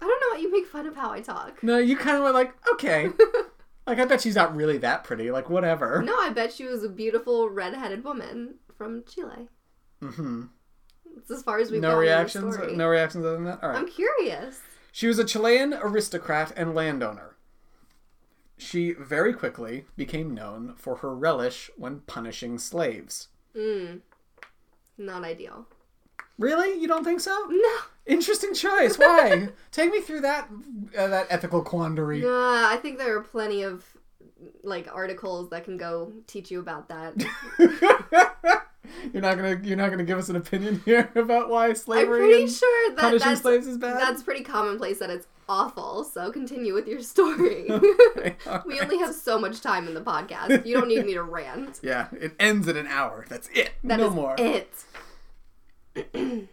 [0.00, 1.62] don't know what you make fun of how I talk.
[1.62, 3.10] No, you kind of were like, okay.
[3.86, 5.30] like, I bet she's not really that pretty.
[5.30, 6.02] Like, whatever.
[6.02, 9.48] No, I bet she was a beautiful red-headed woman from Chile.
[10.02, 10.44] Mm-hmm.
[11.16, 12.58] It's as far as we've No gotten in the reactions?
[12.76, 13.62] No reactions other than that?
[13.62, 13.78] All right.
[13.78, 14.60] I'm curious.
[14.92, 17.36] She was a Chilean aristocrat and landowner.
[18.58, 23.28] She very quickly became known for her relish when punishing slaves.
[23.54, 24.00] Mm.
[24.98, 25.66] Not ideal.
[26.38, 26.78] Really?
[26.80, 27.46] You don't think so?
[27.48, 27.76] No.
[28.06, 28.98] Interesting choice.
[28.98, 29.48] Why?
[29.72, 30.48] Take me through that
[30.96, 32.20] uh, that ethical quandary.
[32.20, 33.84] Nah, I think there are plenty of
[34.62, 37.14] like articles that can go teach you about that.
[39.12, 42.22] you're not gonna you're not gonna give us an opinion here about why slavery.
[42.22, 43.98] I'm pretty sure that punishing that's, slaves is bad.
[43.98, 46.04] that's pretty commonplace that it's awful.
[46.04, 47.70] So continue with your story.
[47.70, 48.82] Okay, we right.
[48.82, 50.66] only have so much time in the podcast.
[50.66, 51.80] You don't need me to rant.
[51.82, 53.26] Yeah, it ends at an hour.
[53.28, 53.72] That's it.
[53.84, 54.34] That no more.
[54.38, 54.84] it.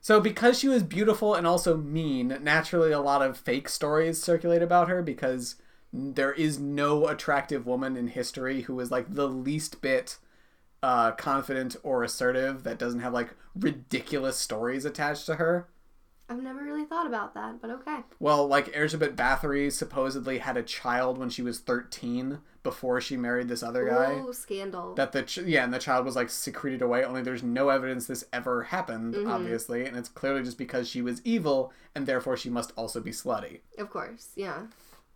[0.00, 4.62] So because she was beautiful and also mean, naturally a lot of fake stories circulate
[4.62, 5.56] about her because
[5.92, 10.18] there is no attractive woman in history who is like the least bit
[10.82, 15.68] uh, confident or assertive that doesn't have like ridiculous stories attached to her.
[16.30, 17.98] I've never really thought about that, but okay.
[18.20, 23.48] Well, like Elizabeth Bathory supposedly had a child when she was 13 before she married
[23.48, 24.12] this other guy.
[24.14, 24.94] Ooh, scandal.
[24.94, 28.06] that the ch- yeah and the child was like secreted away only there's no evidence
[28.06, 29.30] this ever happened Mm-hmm.
[29.30, 33.10] obviously and it's clearly just because she was evil and therefore she must also be
[33.10, 34.62] slutty of course, yeah.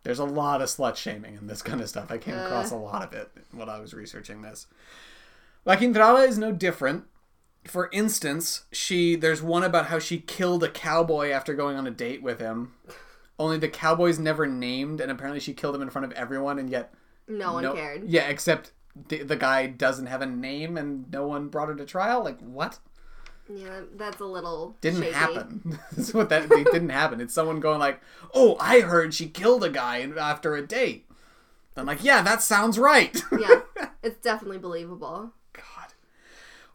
[0.03, 2.75] there's a lot of slut shaming and this kind of stuff i came across a
[2.75, 4.67] lot of it when i was researching this
[5.65, 7.05] la quintrala is no different
[7.65, 11.91] for instance she there's one about how she killed a cowboy after going on a
[11.91, 12.73] date with him
[13.39, 16.69] only the cowboy's never named and apparently she killed him in front of everyone and
[16.69, 16.93] yet
[17.27, 18.03] No one no- cared.
[18.09, 18.71] Yeah, except
[19.07, 22.23] the, the guy doesn't have a name and no one brought her to trial.
[22.23, 22.79] Like what?
[23.49, 25.13] Yeah, that's a little Didn't shaky.
[25.13, 25.79] happen.
[25.91, 27.19] That's what that didn't happen.
[27.19, 27.99] It's someone going like,
[28.33, 31.09] "Oh, I heard she killed a guy after a date."
[31.75, 33.61] I'm like, "Yeah, that sounds right." Yeah,
[34.01, 35.33] it's definitely believable.
[35.51, 35.93] God.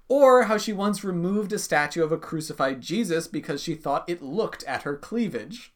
[0.08, 4.20] Or how she once removed a statue of a crucified Jesus because she thought it
[4.22, 5.72] looked at her cleavage.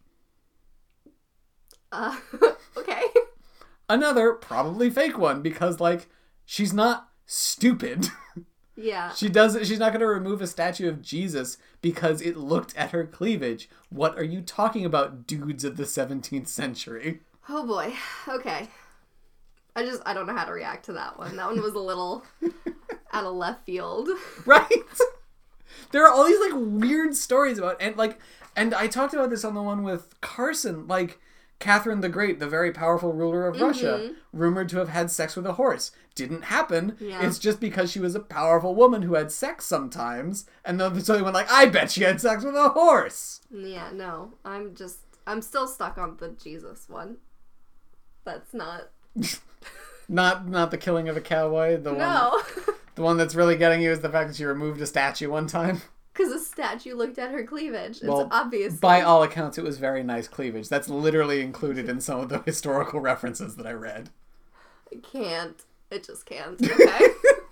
[1.91, 2.19] Uh,
[2.77, 3.03] okay.
[3.93, 6.09] Another probably fake one because like
[6.45, 8.09] she's not stupid.
[8.75, 9.13] Yeah.
[9.13, 9.67] She doesn't.
[9.67, 13.69] She's not going to remove a statue of Jesus because it looked at her cleavage.
[13.91, 17.21] What are you talking about, dudes of the 17th century?
[17.51, 17.93] Oh boy.
[18.27, 18.69] Okay.
[19.77, 21.37] I just I don't know how to react to that one.
[21.37, 22.25] That one was a little
[23.13, 24.09] out of left field.
[24.47, 24.71] Right?
[25.91, 28.19] there are all these like weird stories about and like
[28.57, 30.87] and I talked about this on the one with Carson.
[30.87, 31.21] Like
[31.63, 34.13] Catherine the Great, the very powerful ruler of Russia, mm-hmm.
[34.33, 35.93] rumored to have had sex with a horse.
[36.17, 36.97] Didn't happen.
[37.01, 37.25] Yeah.
[37.25, 41.15] It's just because she was a powerful woman who had sex sometimes, and then so
[41.15, 44.35] they went like, "I bet she had sex with a horse." Yeah, no.
[44.45, 47.19] I'm just I'm still stuck on the Jesus one.
[48.25, 48.91] That's not
[50.09, 51.79] Not not the killing of a cowboy.
[51.79, 52.43] The one No.
[52.97, 55.47] the one that's really getting you is the fact that she removed a statue one
[55.47, 55.81] time.
[56.13, 57.97] Because a statue looked at her cleavage.
[57.97, 58.75] It's Well, obvious.
[58.75, 60.69] By all accounts, it was very nice cleavage.
[60.69, 64.11] That's literally included in some of the historical references that I read.
[64.93, 65.63] I can't.
[65.91, 66.61] It just can't.
[66.63, 67.07] Okay.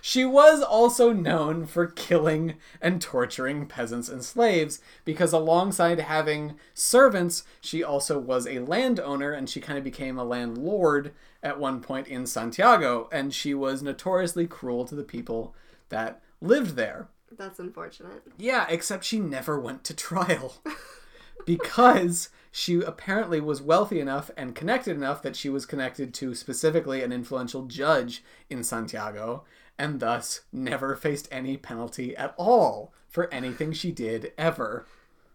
[0.00, 7.44] She was also known for killing and torturing peasants and slaves because, alongside having servants,
[7.60, 12.08] she also was a landowner and she kind of became a landlord at one point
[12.08, 13.08] in Santiago.
[13.12, 15.54] And she was notoriously cruel to the people
[15.90, 17.08] that lived there.
[17.36, 18.22] That's unfortunate.
[18.36, 20.54] Yeah, except she never went to trial.
[21.46, 27.02] because she apparently was wealthy enough and connected enough that she was connected to specifically
[27.02, 29.44] an influential judge in Santiago
[29.78, 34.86] and thus never faced any penalty at all for anything she did ever.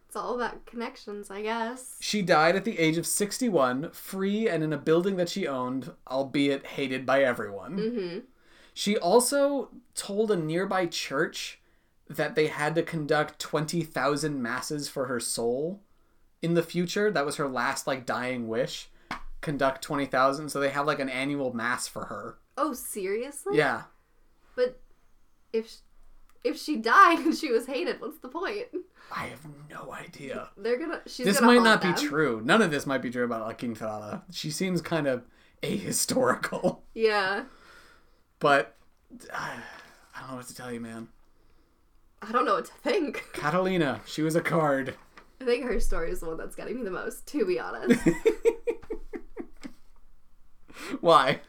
[0.08, 1.98] It's all about connections, I guess.
[2.00, 5.92] She died at the age of 61, free and in a building that she owned,
[6.08, 7.78] albeit hated by everyone.
[7.78, 8.20] Mm-hmm.
[8.78, 11.62] She also told a nearby church
[12.10, 15.82] that they had to conduct 20,000 masses for her soul
[16.42, 17.10] in the future.
[17.10, 18.90] That was her last like dying wish.
[19.40, 22.38] Conduct 20,000 so they have like an annual mass for her.
[22.58, 23.58] Oh, seriously?
[23.58, 23.84] Yeah.
[24.58, 24.82] But
[25.54, 25.76] if sh-
[26.44, 28.68] if she died and she was hated, what's the point?
[29.10, 30.50] I have no idea.
[30.58, 31.02] They're gonna.
[31.08, 32.42] She's This gonna might not be true.
[32.44, 34.24] None of this might be true about La Quintrala.
[34.34, 35.24] She seems kind of
[35.64, 36.80] ahistorical.
[36.94, 37.46] Yeah.
[38.40, 38.76] But
[39.34, 39.60] I
[40.20, 41.10] don't know what to tell you, man.
[42.22, 43.30] I don't know what to think.
[43.34, 44.96] Catalina, she was a card.
[45.42, 48.02] I think her story is the one that's getting me the most, to be honest.
[51.02, 51.42] Why?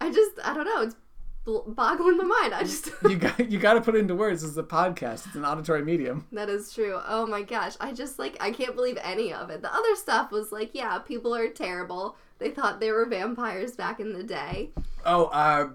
[0.00, 0.82] I just, I don't know.
[0.82, 0.96] It's
[1.44, 2.54] boggling my mind.
[2.54, 2.90] I just.
[3.08, 4.42] You got you got to put it into words.
[4.42, 5.26] It's a podcast.
[5.26, 6.26] It's an auditory medium.
[6.32, 7.00] that is true.
[7.06, 7.74] Oh my gosh.
[7.80, 9.62] I just, like, I can't believe any of it.
[9.62, 12.16] The other stuff was like, yeah, people are terrible.
[12.38, 14.70] They thought they were vampires back in the day.
[15.06, 15.68] Oh, uh,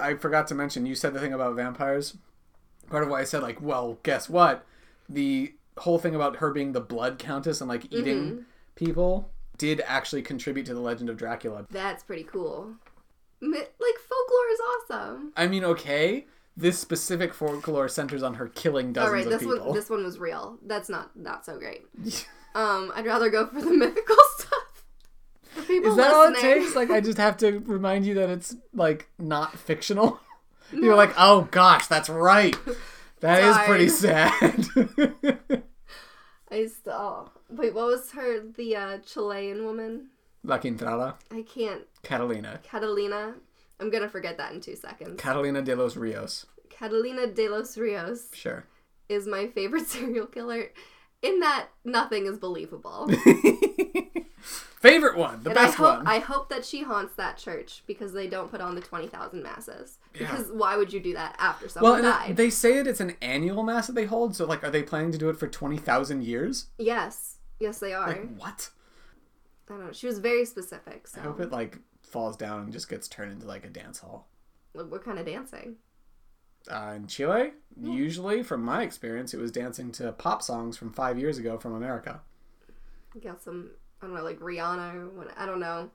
[0.00, 0.86] I forgot to mention.
[0.86, 2.16] You said the thing about vampires.
[2.88, 4.64] Part of why I said like, well, guess what?
[5.08, 8.44] The whole thing about her being the blood countess and like eating
[8.74, 11.66] people did actually contribute to the legend of Dracula.
[11.70, 12.74] That's pretty cool.
[13.40, 15.32] Like, folklore is awesome.
[15.36, 19.42] I mean, okay, this specific folklore centers on her killing All dozens right, of this
[19.42, 19.66] people.
[19.66, 20.58] one, this one was real.
[20.64, 21.82] That's not not so great.
[22.56, 24.16] Um, I'd rather go for the mythical
[25.74, 26.74] people Is that all it takes?
[26.76, 30.20] Like, I just have to remind you that it's like not fictional.
[30.72, 32.56] You're like, oh gosh, that's right.
[33.20, 34.42] That is pretty sad.
[36.50, 36.92] I still.
[36.92, 37.30] Oh.
[37.50, 38.40] Wait, what was her?
[38.40, 40.08] The uh, Chilean woman?
[40.42, 41.82] La Quintrala, I can't.
[42.02, 43.34] Catalina, Catalina.
[43.80, 45.20] I'm gonna forget that in two seconds.
[45.20, 46.46] Catalina de los Rios.
[46.70, 48.64] Catalina de los Rios Sure.
[49.08, 50.70] is my favorite serial killer.
[51.22, 53.08] In that nothing is believable.
[54.84, 56.06] Favorite one, the And I best hope one.
[56.06, 59.42] I hope that she haunts that church because they don't put on the twenty thousand
[59.42, 59.98] masses.
[60.12, 62.36] Because why would you do that after well, someone it- died?
[62.36, 64.36] they say that it's an annual mass that they hold.
[64.36, 66.66] So, like, are they planning to do it for twenty thousand years?
[66.78, 68.08] yes, yes, they are.
[68.08, 68.68] Like, what?
[69.68, 69.92] I don't know.
[69.92, 71.08] She was very specific.
[71.08, 74.00] So I hope it like falls down and just gets turned into like a dance
[74.00, 74.28] hall.
[74.74, 75.76] Like, what kind of dancing?
[76.70, 81.18] Uh, in Chile, usually, from my experience, it was dancing to pop songs from five
[81.18, 82.20] years ago from America.
[83.22, 83.70] Got some.
[84.04, 85.32] I don't know, like Rihanna?
[85.36, 85.90] I don't know.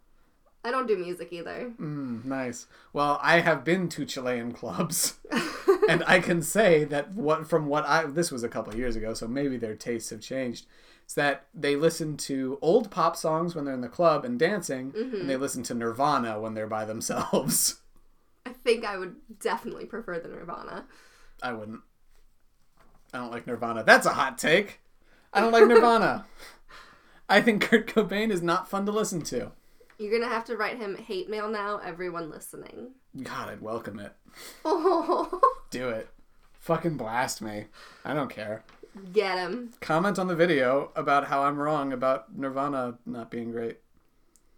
[0.64, 1.72] I don't do music either.
[1.80, 2.66] Mm, nice.
[2.92, 5.20] Well, I have been to Chilean clubs,
[5.90, 9.14] and I can say that what from what I this was a couple years ago,
[9.14, 10.66] so maybe their tastes have changed.
[11.08, 14.92] Is that they listen to old pop songs when they're in the club and dancing,
[14.96, 17.78] and they listen to Nirvana when they're by themselves.
[18.46, 20.86] I think I would definitely prefer the Nirvana.
[21.44, 21.82] I wouldn't.
[23.14, 23.84] I don't like Nirvana.
[23.84, 24.82] That's a hot take.
[25.32, 26.26] I don't like Nirvana.
[27.30, 29.52] I think Kurt Cobain is not fun to listen to.
[29.98, 32.92] You're gonna have to write him hate mail now, everyone listening.
[33.22, 34.14] God, I'd welcome it.
[34.66, 36.10] Oh, Do it.
[36.60, 37.66] Fucking blast me.
[38.04, 38.64] I don't care.
[39.14, 39.72] get him.
[39.82, 43.80] Comment on the video about how I'm wrong about Nirvana not being great.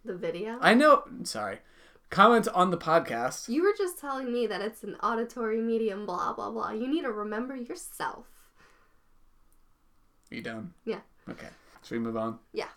[0.04, 0.58] The video.
[0.60, 1.04] I know.
[1.24, 1.58] Sorry.
[2.10, 3.48] Comment on the podcast.
[3.48, 6.70] you were just telling me that it's an auditory medium, blah blah blah.
[6.70, 8.26] You need to remember yourself.
[10.30, 10.72] Are you done?
[10.84, 11.00] Yeah.
[11.28, 11.48] Okay.
[11.84, 12.38] Should we move on?
[12.52, 12.68] Yeah.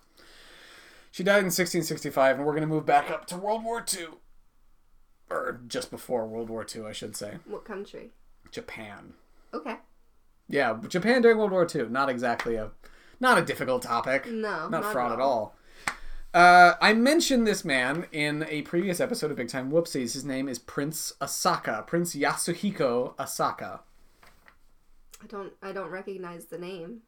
[1.11, 4.07] She died in 1665, and we're going to move back up to World War II.
[5.29, 7.37] Or just before World War II, I should say.
[7.45, 8.11] What country?
[8.51, 9.13] Japan.
[9.53, 9.77] Okay.
[10.47, 11.87] Yeah, Japan during World War II.
[11.89, 12.71] Not exactly a,
[13.19, 14.27] not a difficult topic.
[14.27, 15.55] No, not, not fraud at at all.
[16.33, 20.13] Uh, I mentioned this man in a previous episode of Big Time Whoopsies.
[20.13, 23.79] His name is Prince Asaka, Prince Yasuhiko Asaka.
[25.23, 25.53] I don't.
[25.61, 27.03] I don't recognize the name.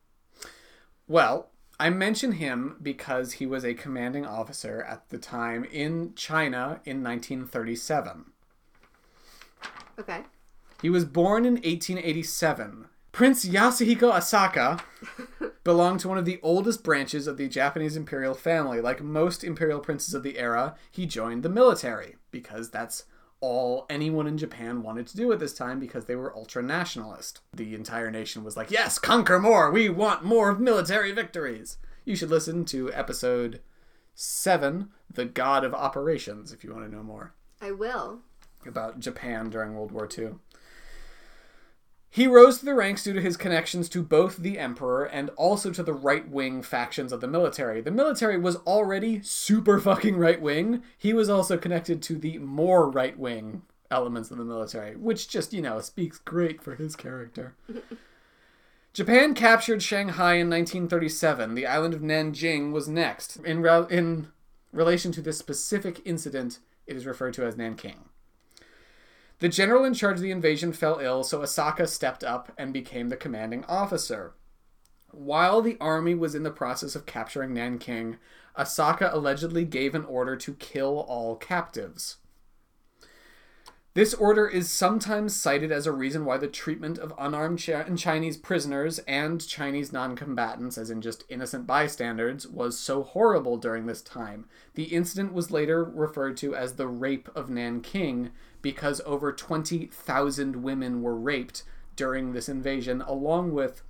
[1.09, 1.49] Well,
[1.79, 7.03] I mention him because he was a commanding officer at the time in China in
[7.03, 8.31] 1937.
[9.99, 10.23] Okay.
[10.81, 12.87] He was born in 1887.
[13.11, 14.79] Prince Yasuhiko Asaka
[15.63, 18.79] belonged to one of the oldest branches of the Japanese imperial family.
[18.79, 23.05] Like most imperial princes of the era, he joined the military because that's
[23.39, 27.41] all anyone in Japan wanted to do at this time because they were ultra nationalist.
[27.53, 29.69] The entire nation was like, "Yes, conquer more.
[29.71, 33.61] We want more military victories." You should listen to episode
[34.15, 38.21] 7, The God of Operations if you want to know more I will.
[38.65, 40.35] about Japan during World War II.
[42.09, 45.71] He rose to the ranks due to his connections to both the Emperor and also
[45.71, 47.81] to the right wing factions of the military.
[47.81, 50.83] The military was already super fucking right wing.
[50.97, 55.53] He was also connected to the more right wing elements of the military, which just,
[55.53, 57.55] you know, speaks great for his character.
[58.93, 61.53] Japan captured Shanghai in 1937.
[61.53, 63.35] The island of Nanjing was next.
[63.37, 64.29] In, re- in
[64.71, 68.05] relation to this specific incident, it is referred to as Nanking.
[69.39, 73.09] The general in charge of the invasion fell ill, so Asaka stepped up and became
[73.09, 74.33] the commanding officer.
[75.11, 78.17] While the army was in the process of capturing Nanking,
[78.57, 82.17] Asaka allegedly gave an order to kill all captives.
[83.97, 88.37] This order is sometimes cited as a reason why the treatment of unarmed Chi- Chinese
[88.37, 94.03] prisoners and Chinese non combatants, as in just innocent bystanders, was so horrible during this
[94.03, 94.45] time.
[94.75, 98.29] The incident was later referred to as the Rape of Nanking
[98.67, 101.63] because over 20,000 women were raped
[101.95, 103.81] during this invasion, along with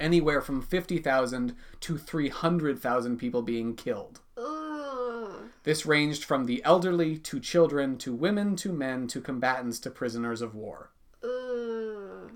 [0.00, 4.20] anywhere from 50,000 to 300,000 people being killed.
[4.38, 5.50] Ugh.
[5.62, 10.40] This ranged from the elderly to children to women to men to combatants to prisoners
[10.40, 10.88] of war.
[11.22, 12.30] Ugh.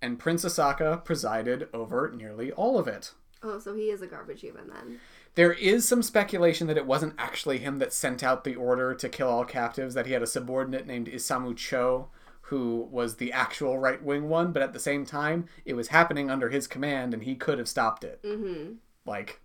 [0.00, 3.10] And Prince Asaka presided over nearly all of it.
[3.42, 5.00] Oh, so he is a garbage human then.
[5.34, 9.08] There is some speculation that it wasn't actually him that sent out the order to
[9.08, 12.08] kill all captives, that he had a subordinate named Isamu Cho,
[12.42, 16.30] who was the actual right wing one, but at the same time, it was happening
[16.30, 18.22] under his command and he could have stopped it.
[18.22, 18.74] Mm-hmm.
[19.04, 19.40] Like,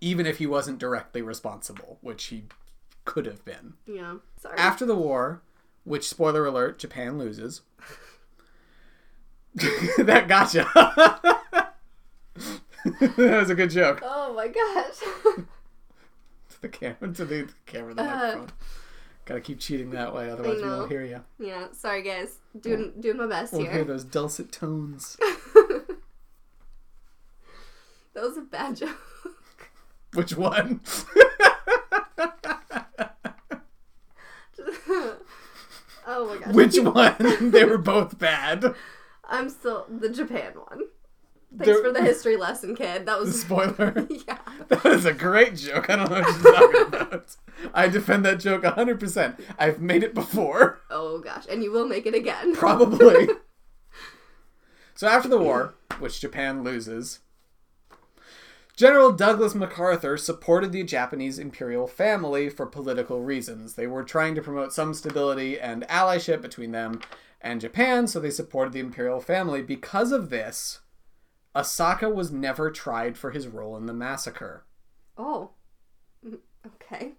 [0.00, 2.44] even if he wasn't directly responsible, which he
[3.04, 3.74] could have been.
[3.86, 4.16] Yeah.
[4.38, 4.56] Sorry.
[4.58, 5.42] After the war,
[5.84, 7.60] which spoiler alert, Japan loses.
[9.54, 10.66] that gotcha.
[13.00, 14.00] that was a good joke.
[14.04, 15.44] oh my gosh.
[16.50, 18.48] To the camera, to the camera, the Uh, microphone.
[19.24, 21.22] Gotta keep cheating that way, otherwise we won't hear you.
[21.38, 21.68] yeah.
[21.72, 22.38] Sorry, guys.
[22.60, 25.16] Doing doing my best We'll hear those dulcet tones.
[28.14, 28.98] That was a bad joke.
[30.12, 30.82] Which one?
[36.06, 36.54] oh my gosh.
[36.54, 37.50] Which one?
[37.50, 38.74] they were both bad.
[39.28, 40.81] I'm still the Japan one.
[41.58, 43.06] Thanks There- for the history lesson, kid.
[43.06, 44.06] That was spoiler.
[44.28, 44.38] yeah.
[44.68, 45.90] That is a great joke.
[45.90, 47.36] I don't know what you're talking about.
[47.74, 49.38] I defend that joke 100%.
[49.58, 50.80] I've made it before.
[50.90, 52.54] Oh gosh, and you will make it again.
[52.54, 53.28] Probably.
[54.94, 57.20] so after the war, which Japan loses,
[58.76, 63.74] General Douglas MacArthur supported the Japanese imperial family for political reasons.
[63.74, 67.00] They were trying to promote some stability and allyship between them
[67.42, 69.60] and Japan, so they supported the imperial family.
[69.60, 70.80] Because of this,
[71.54, 74.64] Asaka was never tried for his role in the massacre.
[75.16, 75.50] Oh.
[76.26, 77.12] Mm, Okay.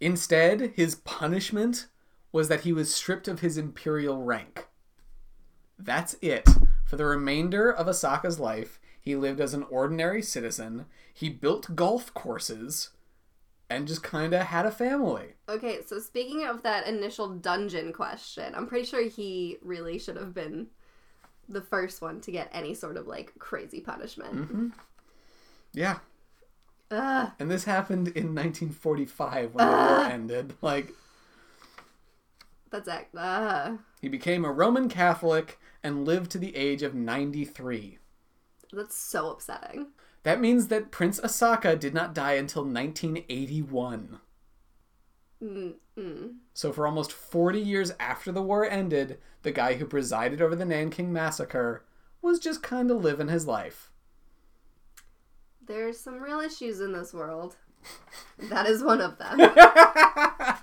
[0.00, 1.86] Instead, his punishment
[2.32, 4.66] was that he was stripped of his imperial rank.
[5.78, 6.46] That's it.
[6.84, 12.12] For the remainder of Asaka's life, he lived as an ordinary citizen, he built golf
[12.12, 12.90] courses,
[13.70, 15.34] and just kind of had a family.
[15.48, 20.34] Okay, so speaking of that initial dungeon question, I'm pretty sure he really should have
[20.34, 20.66] been
[21.48, 24.72] the first one to get any sort of like crazy punishment.
[25.72, 25.98] Yeah.
[26.90, 27.30] Ugh.
[27.38, 30.54] And this happened in 1945 when the war ended.
[30.62, 30.92] Like,
[32.70, 33.14] That's act.
[33.14, 37.98] Uh, he became a Roman Catholic and lived to the age of 93.
[38.72, 39.88] that's so upsetting.
[40.22, 44.18] That means that Prince Asaka did not die until 1981.
[45.46, 46.34] Mm-mm.
[46.54, 50.64] So, for almost 40 years after the war ended, the guy who presided over the
[50.64, 51.84] Nanking Massacre
[52.20, 53.90] was just kind of living his life.
[55.64, 57.56] There's some real issues in this world.
[58.50, 59.38] That is one of them.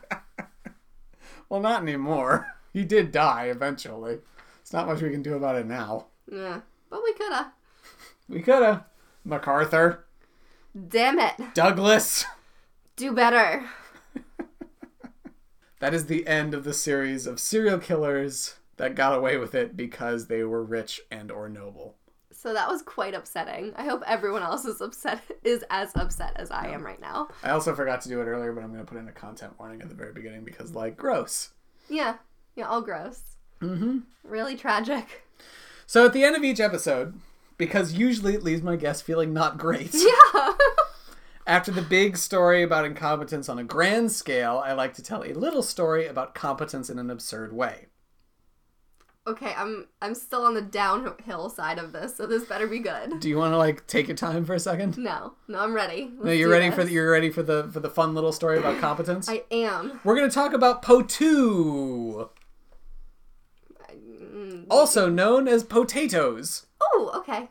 [1.49, 2.47] Well, not anymore.
[2.73, 4.19] He did die eventually.
[4.61, 6.07] It's not much we can do about it now.
[6.31, 7.51] yeah, but we coulda.
[8.27, 8.87] We coulda.
[9.23, 10.05] MacArthur,
[10.87, 11.53] Damn it.
[11.53, 12.25] Douglas.
[12.95, 13.65] Do better.
[15.83, 19.75] That is the end of the series of serial killers that got away with it
[19.75, 21.97] because they were rich and or noble.
[22.31, 23.73] So that was quite upsetting.
[23.75, 27.27] I hope everyone else is upset is as upset as I am right now.
[27.43, 29.59] I also forgot to do it earlier, but I'm going to put in a content
[29.59, 31.49] warning at the very beginning because, like, gross.
[31.89, 32.15] Yeah.
[32.55, 33.35] Yeah, all gross.
[33.61, 33.97] Mm-hmm.
[34.23, 35.23] Really tragic.
[35.85, 37.19] So at the end of each episode,
[37.57, 40.53] because usually it leaves my guests feeling not great, Yeah.
[41.45, 45.33] after the big story about incompetence on a grand scale, I like to tell a
[45.33, 47.87] little story about competence in an absurd way.
[49.25, 53.19] okay, I'm I'm still on the downhill side of this, so this better be good.
[53.21, 54.97] Do you want to like take your time for a second?
[54.97, 55.33] No.
[55.47, 56.11] No, I'm ready.
[56.21, 58.81] No, you're ready for the, you're ready for the for the fun little story about
[58.87, 59.29] competence.
[59.29, 60.01] I am.
[60.03, 62.29] We're gonna talk about Po2,
[64.33, 64.65] Mm.
[64.69, 66.65] also known as potatoes.
[66.81, 67.49] Oh, okay.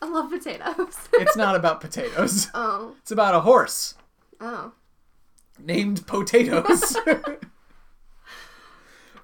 [0.00, 0.96] I love potatoes.
[1.14, 2.48] It's not about potatoes.
[2.54, 2.94] oh.
[3.00, 3.94] It's about a horse
[4.40, 4.72] Oh.
[5.58, 6.96] named Potatoes.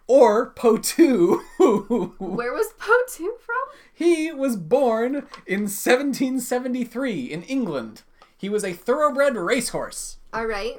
[0.07, 2.19] or Po2.
[2.19, 3.57] Where was Po2 from?
[3.93, 5.15] he was born
[5.47, 8.03] in 1773 in England.
[8.37, 10.19] He was a thoroughbred racehorse.
[10.33, 10.77] All right.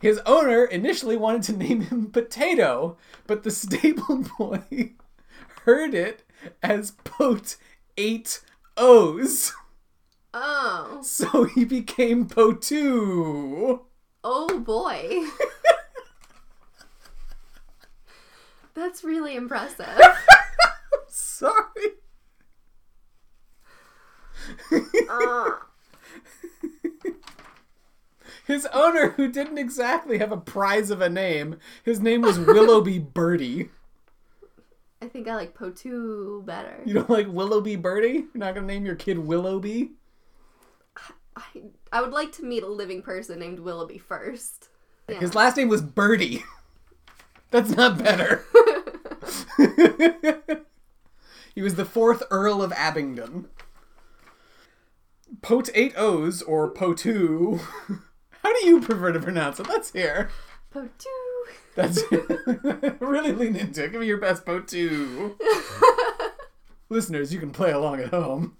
[0.00, 2.96] His owner initially wanted to name him Potato,
[3.28, 4.92] but the stable boy
[5.64, 6.24] heard it
[6.62, 7.54] as Pote
[7.96, 8.40] Eight
[8.82, 9.52] O's.
[10.34, 11.00] Oh.
[11.22, 13.80] So he became Potu.
[14.24, 15.24] Oh boy.
[18.74, 19.86] That's really impressive.
[21.08, 21.98] Sorry.
[25.08, 25.50] Uh,
[28.46, 32.98] His owner, who didn't exactly have a prize of a name, his name was Willoughby
[32.98, 33.70] Bertie.
[35.02, 36.80] I think I like Potu better.
[36.84, 38.12] You don't like Willoughby Bertie?
[38.12, 39.90] You're not gonna name your kid Willoughby?
[41.34, 41.42] I,
[41.90, 44.68] I would like to meet a living person named Willoughby first.
[45.08, 45.18] Yeah.
[45.18, 46.44] His last name was Bertie.
[47.50, 48.44] That's not better.
[51.52, 53.48] he was the fourth Earl of Abingdon.
[55.40, 57.60] Pote eight O's or Potu.
[58.44, 59.68] How do you prefer to pronounce it?
[59.68, 60.30] Let's hear.
[60.72, 61.31] Potu.
[61.74, 62.02] That's
[63.00, 63.92] really lean into it.
[63.92, 65.34] Give me your best Potu.
[66.88, 68.56] Listeners, you can play along at home.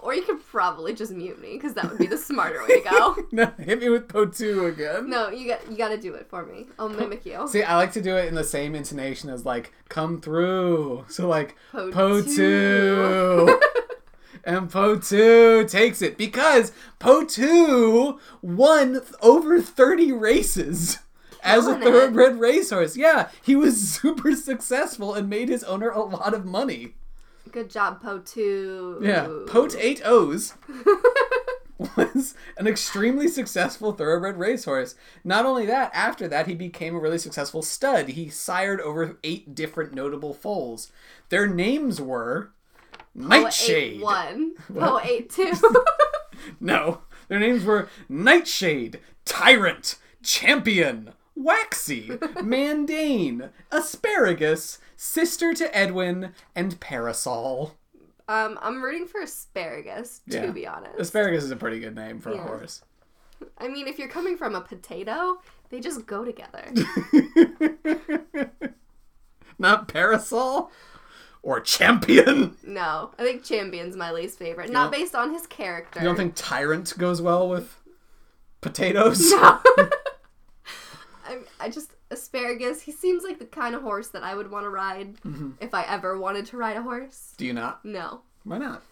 [0.00, 2.88] Or you could probably just mute me because that would be the smarter way to
[2.90, 3.16] go.
[3.32, 5.08] No, hit me with Potu again.
[5.08, 6.66] No, you got you got to do it for me.
[6.78, 7.46] I'll mimic you.
[7.48, 11.28] See, I like to do it in the same intonation as like "come through." So
[11.28, 11.92] like Potu.
[11.92, 13.60] Potu,
[14.44, 20.98] and Potu takes it because Potu won th- over thirty races
[21.42, 21.82] as a it.
[21.82, 22.96] thoroughbred racehorse.
[22.96, 26.94] Yeah, he was super successful and made his owner a lot of money.
[27.50, 29.04] Good job, Potu.
[29.04, 30.54] Yeah, Pote eight O's
[31.96, 34.94] was an extremely successful thoroughbred racehorse.
[35.24, 38.10] Not only that, after that, he became a really successful stud.
[38.10, 40.90] He sired over eight different notable foals.
[41.28, 42.52] Their names were
[43.14, 43.94] Nightshade.
[43.96, 44.52] Eight one.
[44.74, 45.52] Po eight two.
[46.60, 57.74] No, their names were Nightshade, Tyrant, Champion, Waxy, Mandane, Asparagus, Sister to Edwin, and Parasol.
[58.28, 60.20] um, I'm rooting for asparagus.
[60.30, 60.50] To Yeah.
[60.50, 60.98] be honest.
[60.98, 62.82] Asparagus is a pretty good name for a horse.
[63.58, 66.64] I mean, if you're coming from a potato, they just go together.
[69.58, 70.70] Not Parasol
[71.42, 72.56] or Champion.
[72.62, 74.70] no, I think Champion's my least favorite.
[74.70, 76.00] Not don't- based on his character.
[76.00, 77.76] You don't think Tyrant goes well with
[78.60, 79.30] potatoes?
[79.30, 79.58] No.
[81.62, 82.82] I, just asparagus.
[82.82, 85.50] He seems like the kind of horse that I would want to ride Mm-hmm.
[85.60, 87.34] if I ever wanted to ride a horse.
[87.36, 87.84] Do you not?
[87.84, 88.82] No, Why not?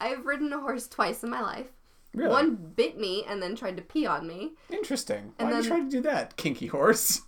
[0.00, 1.68] I've ridden a horse twice in my life.
[2.14, 2.30] Really?
[2.30, 4.52] One bit me and then tried to pee on me.
[4.70, 5.32] Interesting.
[5.36, 7.22] Why And did you try to do that, kinky horse?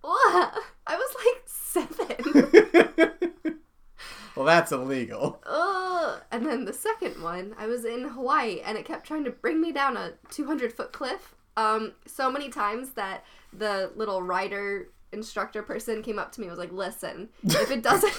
[0.00, 0.54] What?
[0.86, 3.58] I was like seven.
[4.36, 5.40] well, that's illegal.
[5.46, 6.20] Ugh.
[6.30, 9.60] And then the second one, I was in Hawaii and it kept trying to bring
[9.60, 15.60] me down a 200 foot cliff um, so many times that the little rider instructor
[15.60, 18.14] person came up to me and was like, listen, if it doesn't.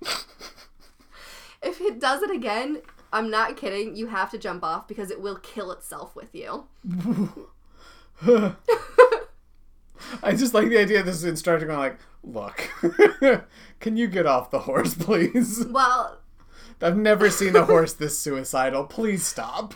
[1.62, 2.80] if it does it again,
[3.12, 6.66] I'm not kidding, you have to jump off because it will kill itself with you.
[10.22, 12.70] I just like the idea of this instructor going like, "Look,
[13.80, 15.66] can you get off the horse, please?
[15.66, 16.20] Well,
[16.80, 18.84] I've never seen a horse this suicidal.
[18.84, 19.74] Please stop."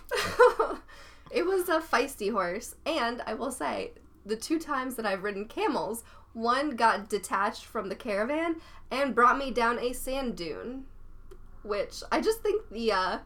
[1.31, 3.93] It was a feisty horse, and I will say,
[4.27, 8.57] the two times that I've ridden camels, one got detached from the caravan
[8.91, 10.85] and brought me down a sand dune,
[11.63, 13.19] which I just think the uh,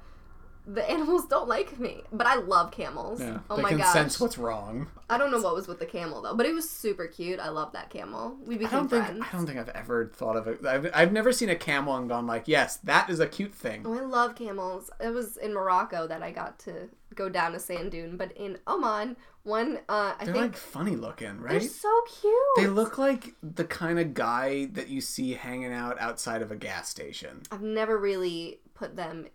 [0.66, 2.02] the animals don't like me.
[2.12, 3.20] But I love camels.
[3.20, 3.92] Yeah, oh they my can gosh!
[3.92, 4.88] sense what's wrong.
[5.10, 7.38] I don't know what was with the camel though, but it was super cute.
[7.38, 8.36] I love that camel.
[8.46, 9.24] We I became don't think friends.
[9.28, 10.64] I don't think I've ever thought of it.
[10.64, 13.82] I've, I've never seen a camel and gone like, "Yes, that is a cute thing."
[13.84, 14.90] Oh, I love camels.
[15.00, 18.58] It was in Morocco that I got to go down a sand dune, but in
[18.66, 21.60] Oman, one uh, I They're think like funny looking, right?
[21.60, 21.90] they're so
[22.20, 22.34] cute.
[22.56, 26.56] They look like the kind of guy that you see hanging out outside of a
[26.56, 27.42] gas station.
[27.50, 29.26] I've never really put them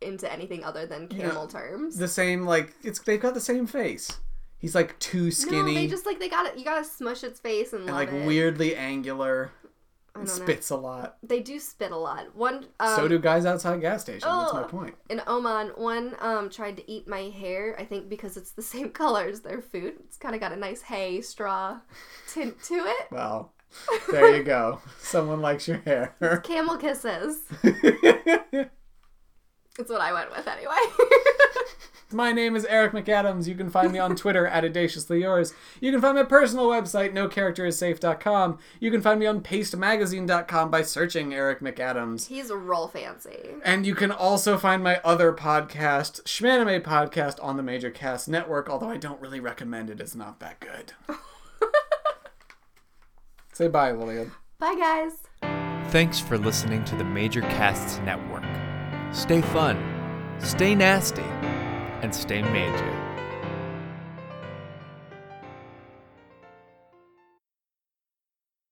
[0.00, 1.96] into anything other than camel terms.
[1.96, 4.18] The same, like it's they've got the same face.
[4.58, 7.40] He's like too skinny No, they just like they got to You gotta smush its
[7.40, 8.26] face and, and like it.
[8.26, 9.52] weirdly angular.
[10.14, 10.32] Don't know.
[10.32, 11.16] spits a lot.
[11.22, 12.34] They do spit a lot.
[12.34, 12.66] One.
[12.80, 14.24] Um, so do guys outside gas stations.
[14.24, 14.94] That's my point.
[15.08, 17.76] in Oman, one um tried to eat my hair.
[17.78, 19.94] I think because it's the same color as their food.
[20.04, 21.80] It's kind of got a nice hay straw
[22.32, 23.06] tint to it.
[23.10, 23.52] Well,
[24.10, 24.80] there you go.
[25.00, 26.14] Someone likes your hair.
[26.44, 27.42] Camel kisses.
[27.62, 28.68] That's
[29.88, 30.76] what I went with anyway.
[32.12, 33.46] My name is Eric McAdams.
[33.46, 35.52] You can find me on Twitter at audaciously yours.
[35.80, 38.58] You can find my personal website, nocharacterissafe.com.
[38.80, 42.26] You can find me on pastemagazine.com by searching Eric McAdams.
[42.26, 43.50] He's real fancy.
[43.64, 48.68] And you can also find my other podcast, Schmanime Podcast, on the Major Cast Network,
[48.68, 50.00] although I don't really recommend it.
[50.00, 50.92] It's not that good.
[53.52, 54.32] Say bye, Lillian.
[54.58, 55.12] Bye, guys.
[55.90, 58.44] Thanks for listening to the Major Casts Network.
[59.12, 59.76] Stay fun,
[60.38, 61.24] stay nasty,
[62.02, 62.99] and stay major.